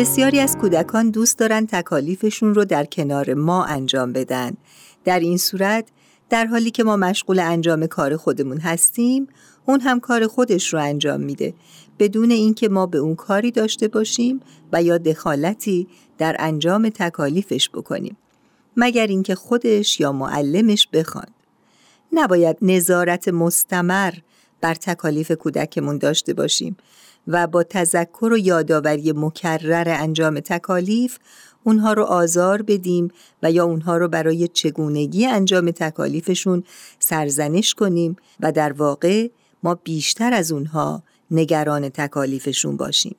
بسیاری 0.00 0.40
از 0.40 0.56
کودکان 0.56 1.10
دوست 1.10 1.38
دارن 1.38 1.66
تکالیفشون 1.66 2.54
رو 2.54 2.64
در 2.64 2.84
کنار 2.84 3.34
ما 3.34 3.64
انجام 3.64 4.12
بدن. 4.12 4.52
در 5.04 5.20
این 5.20 5.38
صورت 5.38 5.88
در 6.30 6.46
حالی 6.46 6.70
که 6.70 6.84
ما 6.84 6.96
مشغول 6.96 7.38
انجام 7.38 7.86
کار 7.86 8.16
خودمون 8.16 8.58
هستیم، 8.58 9.28
اون 9.66 9.80
هم 9.80 10.00
کار 10.00 10.26
خودش 10.26 10.74
رو 10.74 10.80
انجام 10.80 11.20
میده 11.20 11.54
بدون 11.98 12.30
اینکه 12.30 12.68
ما 12.68 12.86
به 12.86 12.98
اون 12.98 13.14
کاری 13.14 13.50
داشته 13.50 13.88
باشیم 13.88 14.40
و 14.72 14.82
یا 14.82 14.98
دخالتی 14.98 15.88
در 16.18 16.36
انجام 16.38 16.88
تکالیفش 16.88 17.70
بکنیم. 17.70 18.16
مگر 18.76 19.06
اینکه 19.06 19.34
خودش 19.34 20.00
یا 20.00 20.12
معلمش 20.12 20.88
بخوان. 20.92 21.28
نباید 22.12 22.56
نظارت 22.62 23.28
مستمر 23.28 24.12
بر 24.60 24.74
تکالیف 24.74 25.32
کودکمون 25.32 25.98
داشته 25.98 26.34
باشیم 26.34 26.76
و 27.26 27.46
با 27.46 27.62
تذکر 27.62 28.32
و 28.32 28.38
یادآوری 28.38 29.12
مکرر 29.12 29.88
انجام 29.88 30.40
تکالیف 30.40 31.18
اونها 31.64 31.92
رو 31.92 32.02
آزار 32.02 32.62
بدیم 32.62 33.08
و 33.42 33.50
یا 33.50 33.64
اونها 33.64 33.96
رو 33.96 34.08
برای 34.08 34.48
چگونگی 34.48 35.26
انجام 35.26 35.70
تکالیفشون 35.70 36.64
سرزنش 36.98 37.74
کنیم 37.74 38.16
و 38.40 38.52
در 38.52 38.72
واقع 38.72 39.28
ما 39.62 39.74
بیشتر 39.74 40.32
از 40.32 40.52
اونها 40.52 41.02
نگران 41.30 41.88
تکالیفشون 41.88 42.76
باشیم. 42.76 43.16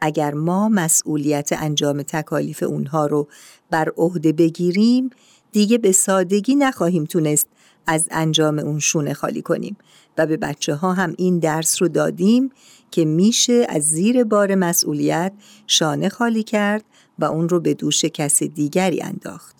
اگر 0.00 0.34
ما 0.34 0.68
مسئولیت 0.68 1.50
انجام 1.52 2.02
تکالیف 2.02 2.62
اونها 2.62 3.06
رو 3.06 3.28
بر 3.70 3.88
عهده 3.96 4.32
بگیریم 4.32 5.10
دیگه 5.52 5.78
به 5.78 5.92
سادگی 5.92 6.54
نخواهیم 6.54 7.04
تونست 7.04 7.48
از 7.86 8.08
انجام 8.10 8.58
اون 8.58 8.78
شونه 8.78 9.14
خالی 9.14 9.42
کنیم 9.42 9.76
و 10.18 10.26
به 10.26 10.36
بچه 10.36 10.74
ها 10.74 10.92
هم 10.92 11.14
این 11.18 11.38
درس 11.38 11.82
رو 11.82 11.88
دادیم 11.88 12.50
که 12.94 13.04
میشه 13.04 13.66
از 13.68 13.82
زیر 13.82 14.24
بار 14.24 14.54
مسئولیت 14.54 15.32
شانه 15.66 16.08
خالی 16.08 16.42
کرد 16.42 16.84
و 17.18 17.24
اون 17.24 17.48
رو 17.48 17.60
به 17.60 17.74
دوش 17.74 18.04
کس 18.04 18.42
دیگری 18.42 19.02
انداخت. 19.02 19.56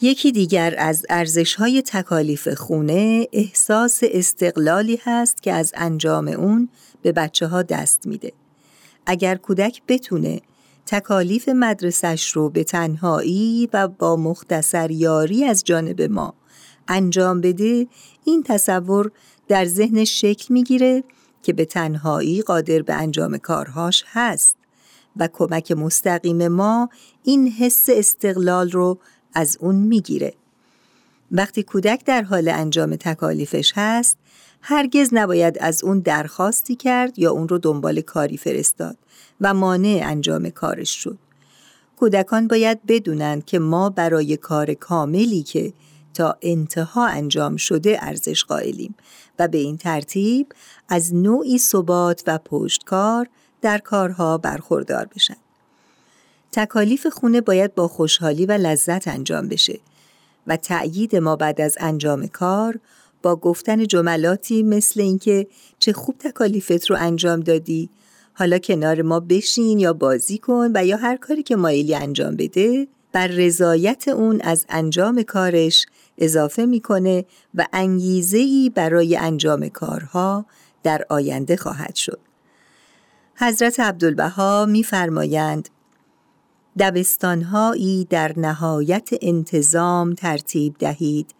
یکی 0.00 0.32
دیگر 0.32 0.74
از 0.78 1.06
ارزش 1.08 1.54
های 1.54 1.82
تکالیف 1.82 2.48
خونه 2.48 3.28
احساس 3.32 4.00
استقلالی 4.02 4.98
هست 5.04 5.42
که 5.42 5.52
از 5.52 5.72
انجام 5.76 6.28
اون 6.28 6.68
به 7.02 7.12
بچه 7.12 7.46
ها 7.46 7.62
دست 7.62 8.06
میده. 8.06 8.32
اگر 9.06 9.34
کودک 9.34 9.82
بتونه 9.88 10.40
تکالیف 10.86 11.48
مدرسش 11.48 12.30
رو 12.30 12.50
به 12.50 12.64
تنهایی 12.64 13.68
و 13.72 13.88
با 13.88 14.16
مختصر 14.16 14.90
یاری 14.90 15.44
از 15.44 15.64
جانب 15.64 16.02
ما 16.02 16.34
انجام 16.88 17.40
بده 17.40 17.86
این 18.24 18.42
تصور 18.42 19.10
در 19.48 19.64
ذهنش 19.64 20.20
شکل 20.20 20.54
می‌گیره 20.54 21.04
که 21.44 21.52
به 21.52 21.64
تنهایی 21.64 22.42
قادر 22.42 22.82
به 22.82 22.94
انجام 22.94 23.38
کارهاش 23.38 24.04
هست 24.06 24.56
و 25.16 25.28
کمک 25.32 25.72
مستقیم 25.72 26.48
ما 26.48 26.88
این 27.22 27.48
حس 27.48 27.86
استقلال 27.88 28.70
رو 28.70 28.98
از 29.34 29.56
اون 29.60 29.74
می‌گیره. 29.74 30.34
وقتی 31.30 31.62
کودک 31.62 32.04
در 32.04 32.22
حال 32.22 32.48
انجام 32.48 32.96
تکالیفش 32.96 33.72
هست 33.76 34.18
هرگز 34.62 35.08
نباید 35.12 35.58
از 35.60 35.84
اون 35.84 35.98
درخواستی 35.98 36.76
کرد 36.76 37.18
یا 37.18 37.30
اون 37.30 37.48
رو 37.48 37.58
دنبال 37.58 38.00
کاری 38.00 38.36
فرستاد 38.36 38.96
و 39.40 39.54
مانع 39.54 40.02
انجام 40.04 40.50
کارش 40.50 40.90
شد. 40.90 41.18
کودکان 41.96 42.48
باید 42.48 42.86
بدونند 42.86 43.44
که 43.44 43.58
ما 43.58 43.90
برای 43.90 44.36
کار 44.36 44.74
کاملی 44.74 45.42
که 45.42 45.72
تا 46.14 46.36
انتها 46.42 47.06
انجام 47.06 47.56
شده 47.56 47.98
ارزش 48.00 48.44
قائلیم 48.44 48.94
و 49.38 49.48
به 49.48 49.58
این 49.58 49.76
ترتیب 49.76 50.46
از 50.88 51.14
نوعی 51.14 51.58
ثبات 51.58 52.22
و 52.26 52.38
پشتکار 52.38 53.28
در 53.62 53.78
کارها 53.78 54.38
برخوردار 54.38 55.08
بشن. 55.14 55.36
تکالیف 56.52 57.06
خونه 57.06 57.40
باید 57.40 57.74
با 57.74 57.88
خوشحالی 57.88 58.46
و 58.46 58.52
لذت 58.52 59.08
انجام 59.08 59.48
بشه 59.48 59.80
و 60.46 60.56
تأیید 60.56 61.16
ما 61.16 61.36
بعد 61.36 61.60
از 61.60 61.76
انجام 61.80 62.26
کار 62.26 62.80
با 63.22 63.36
گفتن 63.36 63.86
جملاتی 63.86 64.62
مثل 64.62 65.00
اینکه 65.00 65.46
چه 65.78 65.92
خوب 65.92 66.18
تکالیفت 66.18 66.90
رو 66.90 66.96
انجام 67.00 67.40
دادی 67.40 67.90
حالا 68.34 68.58
کنار 68.58 69.02
ما 69.02 69.20
بشین 69.20 69.78
یا 69.78 69.92
بازی 69.92 70.38
کن 70.38 70.70
و 70.74 70.86
یا 70.86 70.96
هر 70.96 71.16
کاری 71.16 71.42
که 71.42 71.56
مایلی 71.56 71.94
انجام 71.94 72.36
بده 72.36 72.86
بر 73.14 73.26
رضایت 73.26 74.08
اون 74.08 74.40
از 74.40 74.66
انجام 74.68 75.22
کارش 75.22 75.86
اضافه 76.18 76.66
می‌کنه 76.66 77.24
و 77.54 77.66
انگیزه 77.72 78.38
ای 78.38 78.70
برای 78.74 79.16
انجام 79.16 79.68
کارها 79.68 80.46
در 80.82 81.06
آینده 81.08 81.56
خواهد 81.56 81.94
شد. 81.94 82.20
حضرت 83.36 83.80
عبدالبها 83.80 84.66
میفرمایند 84.66 85.68
دبستانهایی 86.78 88.06
در 88.10 88.32
نهایت 88.36 89.08
انتظام 89.22 90.14
ترتیب 90.14 90.74
دهید 90.78 91.34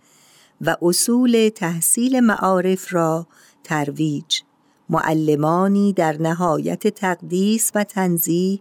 و 0.60 0.76
اصول 0.82 1.50
تحصیل 1.54 2.20
معارف 2.20 2.94
را 2.94 3.26
ترویج 3.64 4.40
معلمانی 4.88 5.92
در 5.92 6.22
نهایت 6.22 6.88
تقدیس 6.88 7.70
و 7.74 7.84
تنزیه 7.84 8.60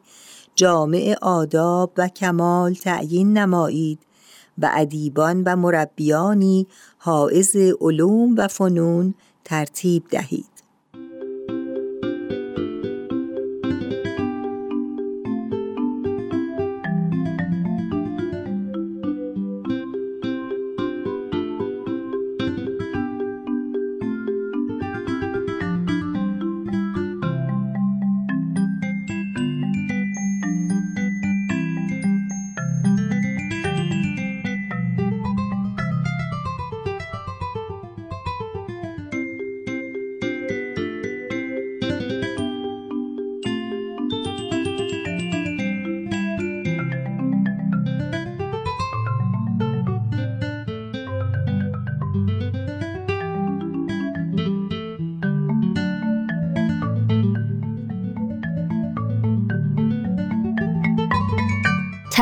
جامع 0.56 1.16
آداب 1.22 1.92
و 1.98 2.08
کمال 2.08 2.74
تعیین 2.74 3.38
نمایید 3.38 4.00
و 4.58 4.70
ادیبان 4.74 5.44
و 5.44 5.56
مربیانی 5.56 6.68
حائز 6.98 7.56
علوم 7.56 8.36
و 8.38 8.48
فنون 8.48 9.14
ترتیب 9.44 10.04
دهید. 10.10 10.53